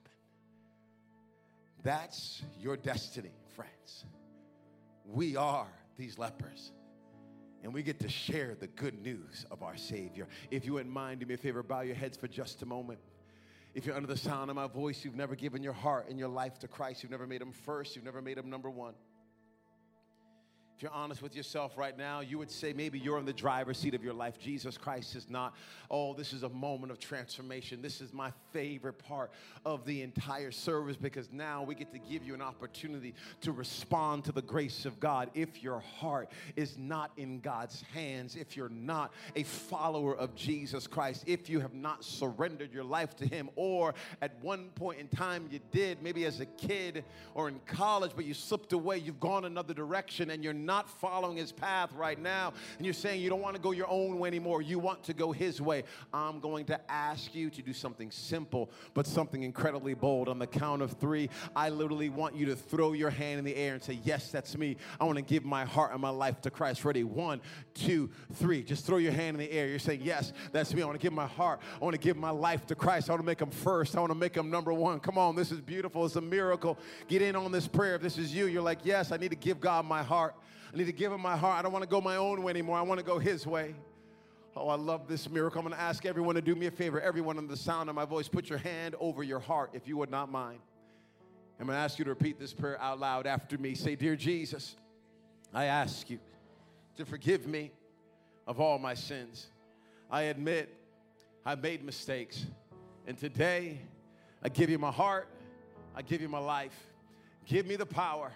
That's 1.83 2.41
your 2.59 2.75
destiny, 2.75 3.33
friends. 3.55 4.05
We 5.05 5.35
are 5.35 5.67
these 5.97 6.17
lepers. 6.17 6.71
And 7.63 7.73
we 7.73 7.83
get 7.83 7.99
to 7.99 8.09
share 8.09 8.55
the 8.59 8.67
good 8.67 9.01
news 9.01 9.45
of 9.51 9.63
our 9.63 9.77
Savior. 9.77 10.27
If 10.49 10.65
you 10.65 10.73
wouldn't 10.73 10.93
mind, 10.93 11.19
do 11.19 11.25
me 11.25 11.33
a 11.35 11.37
favor, 11.37 11.61
bow 11.61 11.81
your 11.81 11.95
heads 11.95 12.17
for 12.17 12.27
just 12.27 12.61
a 12.61 12.65
moment. 12.65 12.99
If 13.75 13.85
you're 13.85 13.95
under 13.95 14.07
the 14.07 14.17
sound 14.17 14.49
of 14.49 14.55
my 14.55 14.67
voice, 14.67 15.03
you've 15.05 15.15
never 15.15 15.35
given 15.35 15.61
your 15.61 15.73
heart 15.73 16.07
and 16.09 16.17
your 16.17 16.29
life 16.29 16.57
to 16.59 16.67
Christ, 16.67 17.03
you've 17.03 17.11
never 17.11 17.27
made 17.27 17.41
him 17.41 17.51
first, 17.51 17.95
you've 17.95 18.05
never 18.05 18.21
made 18.21 18.37
him 18.37 18.49
number 18.49 18.69
one. 18.69 18.93
If 20.79 20.83
you're 20.83 20.93
honest 20.93 21.21
with 21.21 21.35
yourself 21.35 21.77
right 21.77 21.97
now, 21.97 22.21
you 22.21 22.37
would 22.37 22.49
say 22.49 22.71
maybe 22.71 22.97
you're 22.97 23.19
in 23.19 23.25
the 23.25 23.33
driver's 23.33 23.77
seat 23.77 23.93
of 23.95 24.01
your 24.01 24.13
life. 24.13 24.39
Jesus 24.39 24.77
Christ 24.77 25.13
is 25.13 25.29
not, 25.29 25.53
oh, 25.91 26.13
this 26.13 26.31
is 26.31 26.43
a 26.43 26.47
moment 26.47 26.89
of 26.89 26.99
transformation. 26.99 27.81
This 27.81 27.99
is 27.99 28.13
my 28.13 28.31
favorite 28.53 28.97
part 28.97 29.29
of 29.65 29.85
the 29.85 30.01
entire 30.03 30.51
service 30.51 30.95
because 30.95 31.27
now 31.33 31.63
we 31.63 31.75
get 31.75 31.91
to 31.91 31.99
give 31.99 32.23
you 32.23 32.33
an 32.33 32.41
opportunity 32.41 33.13
to 33.41 33.51
respond 33.51 34.23
to 34.23 34.31
the 34.31 34.41
grace 34.41 34.85
of 34.85 35.01
God. 35.01 35.29
If 35.33 35.61
your 35.61 35.81
heart 35.81 36.31
is 36.55 36.77
not 36.77 37.11
in 37.17 37.41
God's 37.41 37.81
hands, 37.93 38.37
if 38.37 38.55
you're 38.55 38.69
not 38.69 39.11
a 39.35 39.43
follower 39.43 40.15
of 40.15 40.33
Jesus 40.33 40.87
Christ, 40.87 41.25
if 41.27 41.49
you 41.49 41.59
have 41.59 41.73
not 41.73 42.05
surrendered 42.05 42.71
your 42.71 42.85
life 42.85 43.17
to 43.17 43.27
Him, 43.27 43.49
or 43.57 43.95
at 44.21 44.41
one 44.41 44.69
point 44.75 45.01
in 45.01 45.09
time 45.09 45.49
you 45.51 45.59
did, 45.73 46.01
maybe 46.01 46.23
as 46.23 46.39
a 46.39 46.45
kid 46.45 47.03
or 47.35 47.49
in 47.49 47.59
college, 47.67 48.11
but 48.15 48.23
you 48.23 48.33
slipped 48.33 48.71
away, 48.71 48.97
you've 48.97 49.19
gone 49.19 49.43
another 49.43 49.73
direction 49.73 50.29
and 50.29 50.41
you're 50.41 50.53
not 50.69 50.87
following 50.87 51.35
his 51.35 51.51
path 51.51 51.91
right 51.93 52.19
now, 52.21 52.53
and 52.77 52.85
you're 52.85 52.93
saying 52.93 53.19
you 53.19 53.27
don't 53.27 53.41
want 53.41 53.55
to 53.55 53.61
go 53.61 53.71
your 53.71 53.89
own 53.89 54.19
way 54.19 54.27
anymore, 54.27 54.61
you 54.61 54.77
want 54.77 55.01
to 55.03 55.15
go 55.15 55.31
his 55.31 55.59
way, 55.59 55.83
I'm 56.13 56.39
going 56.39 56.63
to 56.65 56.79
ask 56.91 57.33
you 57.33 57.49
to 57.49 57.63
do 57.63 57.73
something 57.73 58.11
simple, 58.11 58.69
but 58.93 59.07
something 59.07 59.41
incredibly 59.41 59.95
bold. 59.95 60.29
On 60.29 60.37
the 60.37 60.45
count 60.45 60.83
of 60.83 60.91
three, 60.91 61.27
I 61.55 61.69
literally 61.69 62.09
want 62.09 62.35
you 62.35 62.45
to 62.45 62.55
throw 62.55 62.93
your 62.93 63.09
hand 63.09 63.39
in 63.39 63.45
the 63.45 63.55
air 63.55 63.73
and 63.73 63.81
say, 63.83 63.99
Yes, 64.03 64.29
that's 64.29 64.55
me. 64.55 64.77
I 64.99 65.05
want 65.05 65.17
to 65.17 65.23
give 65.23 65.43
my 65.43 65.65
heart 65.65 65.91
and 65.91 65.99
my 65.99 66.11
life 66.11 66.39
to 66.41 66.51
Christ. 66.51 66.85
Ready? 66.85 67.03
One, 67.03 67.41
two, 67.73 68.11
three. 68.33 68.61
Just 68.61 68.85
throw 68.85 68.97
your 68.97 69.11
hand 69.11 69.37
in 69.37 69.39
the 69.39 69.51
air. 69.51 69.67
You're 69.67 69.79
saying, 69.79 70.01
Yes, 70.03 70.33
that's 70.51 70.71
me. 70.75 70.83
I 70.83 70.85
want 70.85 70.99
to 70.99 71.03
give 71.03 71.13
my 71.13 71.25
heart. 71.25 71.61
I 71.81 71.83
want 71.83 71.95
to 71.95 71.99
give 71.99 72.15
my 72.15 72.29
life 72.29 72.67
to 72.67 72.75
Christ. 72.75 73.09
I 73.09 73.13
want 73.13 73.23
to 73.23 73.25
make 73.25 73.41
him 73.41 73.49
first. 73.49 73.97
I 73.97 74.01
want 74.01 74.11
to 74.11 74.15
make 74.19 74.35
him 74.35 74.51
number 74.51 74.71
one. 74.71 74.99
Come 74.99 75.17
on, 75.17 75.35
this 75.35 75.51
is 75.51 75.61
beautiful. 75.61 76.05
It's 76.05 76.15
a 76.15 76.21
miracle. 76.21 76.77
Get 77.07 77.23
in 77.23 77.35
on 77.35 77.51
this 77.51 77.67
prayer. 77.67 77.95
If 77.95 78.03
this 78.03 78.19
is 78.19 78.35
you, 78.35 78.45
you're 78.45 78.61
like, 78.61 78.79
Yes, 78.83 79.11
I 79.11 79.17
need 79.17 79.31
to 79.31 79.35
give 79.35 79.59
God 79.59 79.85
my 79.85 80.03
heart. 80.03 80.35
I 80.73 80.77
need 80.77 80.85
to 80.85 80.91
give 80.91 81.11
him 81.11 81.21
my 81.21 81.35
heart. 81.35 81.57
I 81.57 81.61
don't 81.61 81.71
want 81.71 81.83
to 81.83 81.89
go 81.89 81.99
my 81.99 82.17
own 82.17 82.43
way 82.43 82.51
anymore. 82.51 82.77
I 82.77 82.81
want 82.83 82.99
to 82.99 83.05
go 83.05 83.17
his 83.17 83.47
way. 83.47 83.75
Oh, 84.55 84.67
I 84.67 84.75
love 84.75 85.07
this 85.07 85.29
miracle. 85.29 85.59
I'm 85.59 85.65
going 85.65 85.75
to 85.75 85.81
ask 85.81 86.05
everyone 86.05 86.35
to 86.35 86.41
do 86.41 86.53
me 86.53 86.65
a 86.65 86.71
favor. 86.71 86.99
Everyone 86.99 87.37
on 87.37 87.47
the 87.47 87.55
sound 87.55 87.87
of 87.89 87.95
my 87.95 88.05
voice, 88.05 88.27
put 88.27 88.49
your 88.49 88.59
hand 88.59 88.93
over 88.99 89.23
your 89.23 89.39
heart 89.39 89.71
if 89.73 89.87
you 89.87 89.95
would 89.97 90.11
not 90.11 90.29
mind. 90.29 90.59
I'm 91.59 91.65
going 91.65 91.77
to 91.77 91.81
ask 91.81 91.97
you 91.97 92.05
to 92.05 92.09
repeat 92.09 92.39
this 92.39 92.53
prayer 92.53 92.79
out 92.81 92.99
loud 92.99 93.25
after 93.25 93.57
me. 93.57 93.73
Say, 93.73 93.95
Dear 93.95 94.15
Jesus, 94.15 94.75
I 95.53 95.65
ask 95.65 96.09
you 96.09 96.19
to 96.97 97.05
forgive 97.05 97.47
me 97.47 97.71
of 98.47 98.59
all 98.59 98.79
my 98.79 98.93
sins. 98.93 99.47
I 100.11 100.23
admit 100.23 100.75
I've 101.45 101.61
made 101.61 101.83
mistakes. 101.83 102.45
And 103.07 103.17
today, 103.17 103.79
I 104.43 104.49
give 104.49 104.69
you 104.69 104.77
my 104.77 104.91
heart, 104.91 105.27
I 105.95 106.01
give 106.01 106.21
you 106.21 106.29
my 106.29 106.39
life. 106.39 106.77
Give 107.45 107.65
me 107.65 107.75
the 107.75 107.85
power 107.85 108.31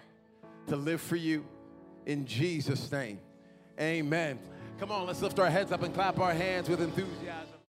to 0.68 0.76
live 0.76 1.00
for 1.00 1.16
you 1.16 1.44
in 2.06 2.26
Jesus' 2.26 2.90
name. 2.90 3.18
Amen. 3.80 4.38
Come 4.78 4.90
on, 4.90 5.06
let's 5.06 5.22
lift 5.22 5.38
our 5.38 5.50
heads 5.50 5.72
up 5.72 5.82
and 5.82 5.94
clap 5.94 6.18
our 6.18 6.32
hands 6.32 6.68
with 6.68 6.80
enthusiasm. 6.80 7.54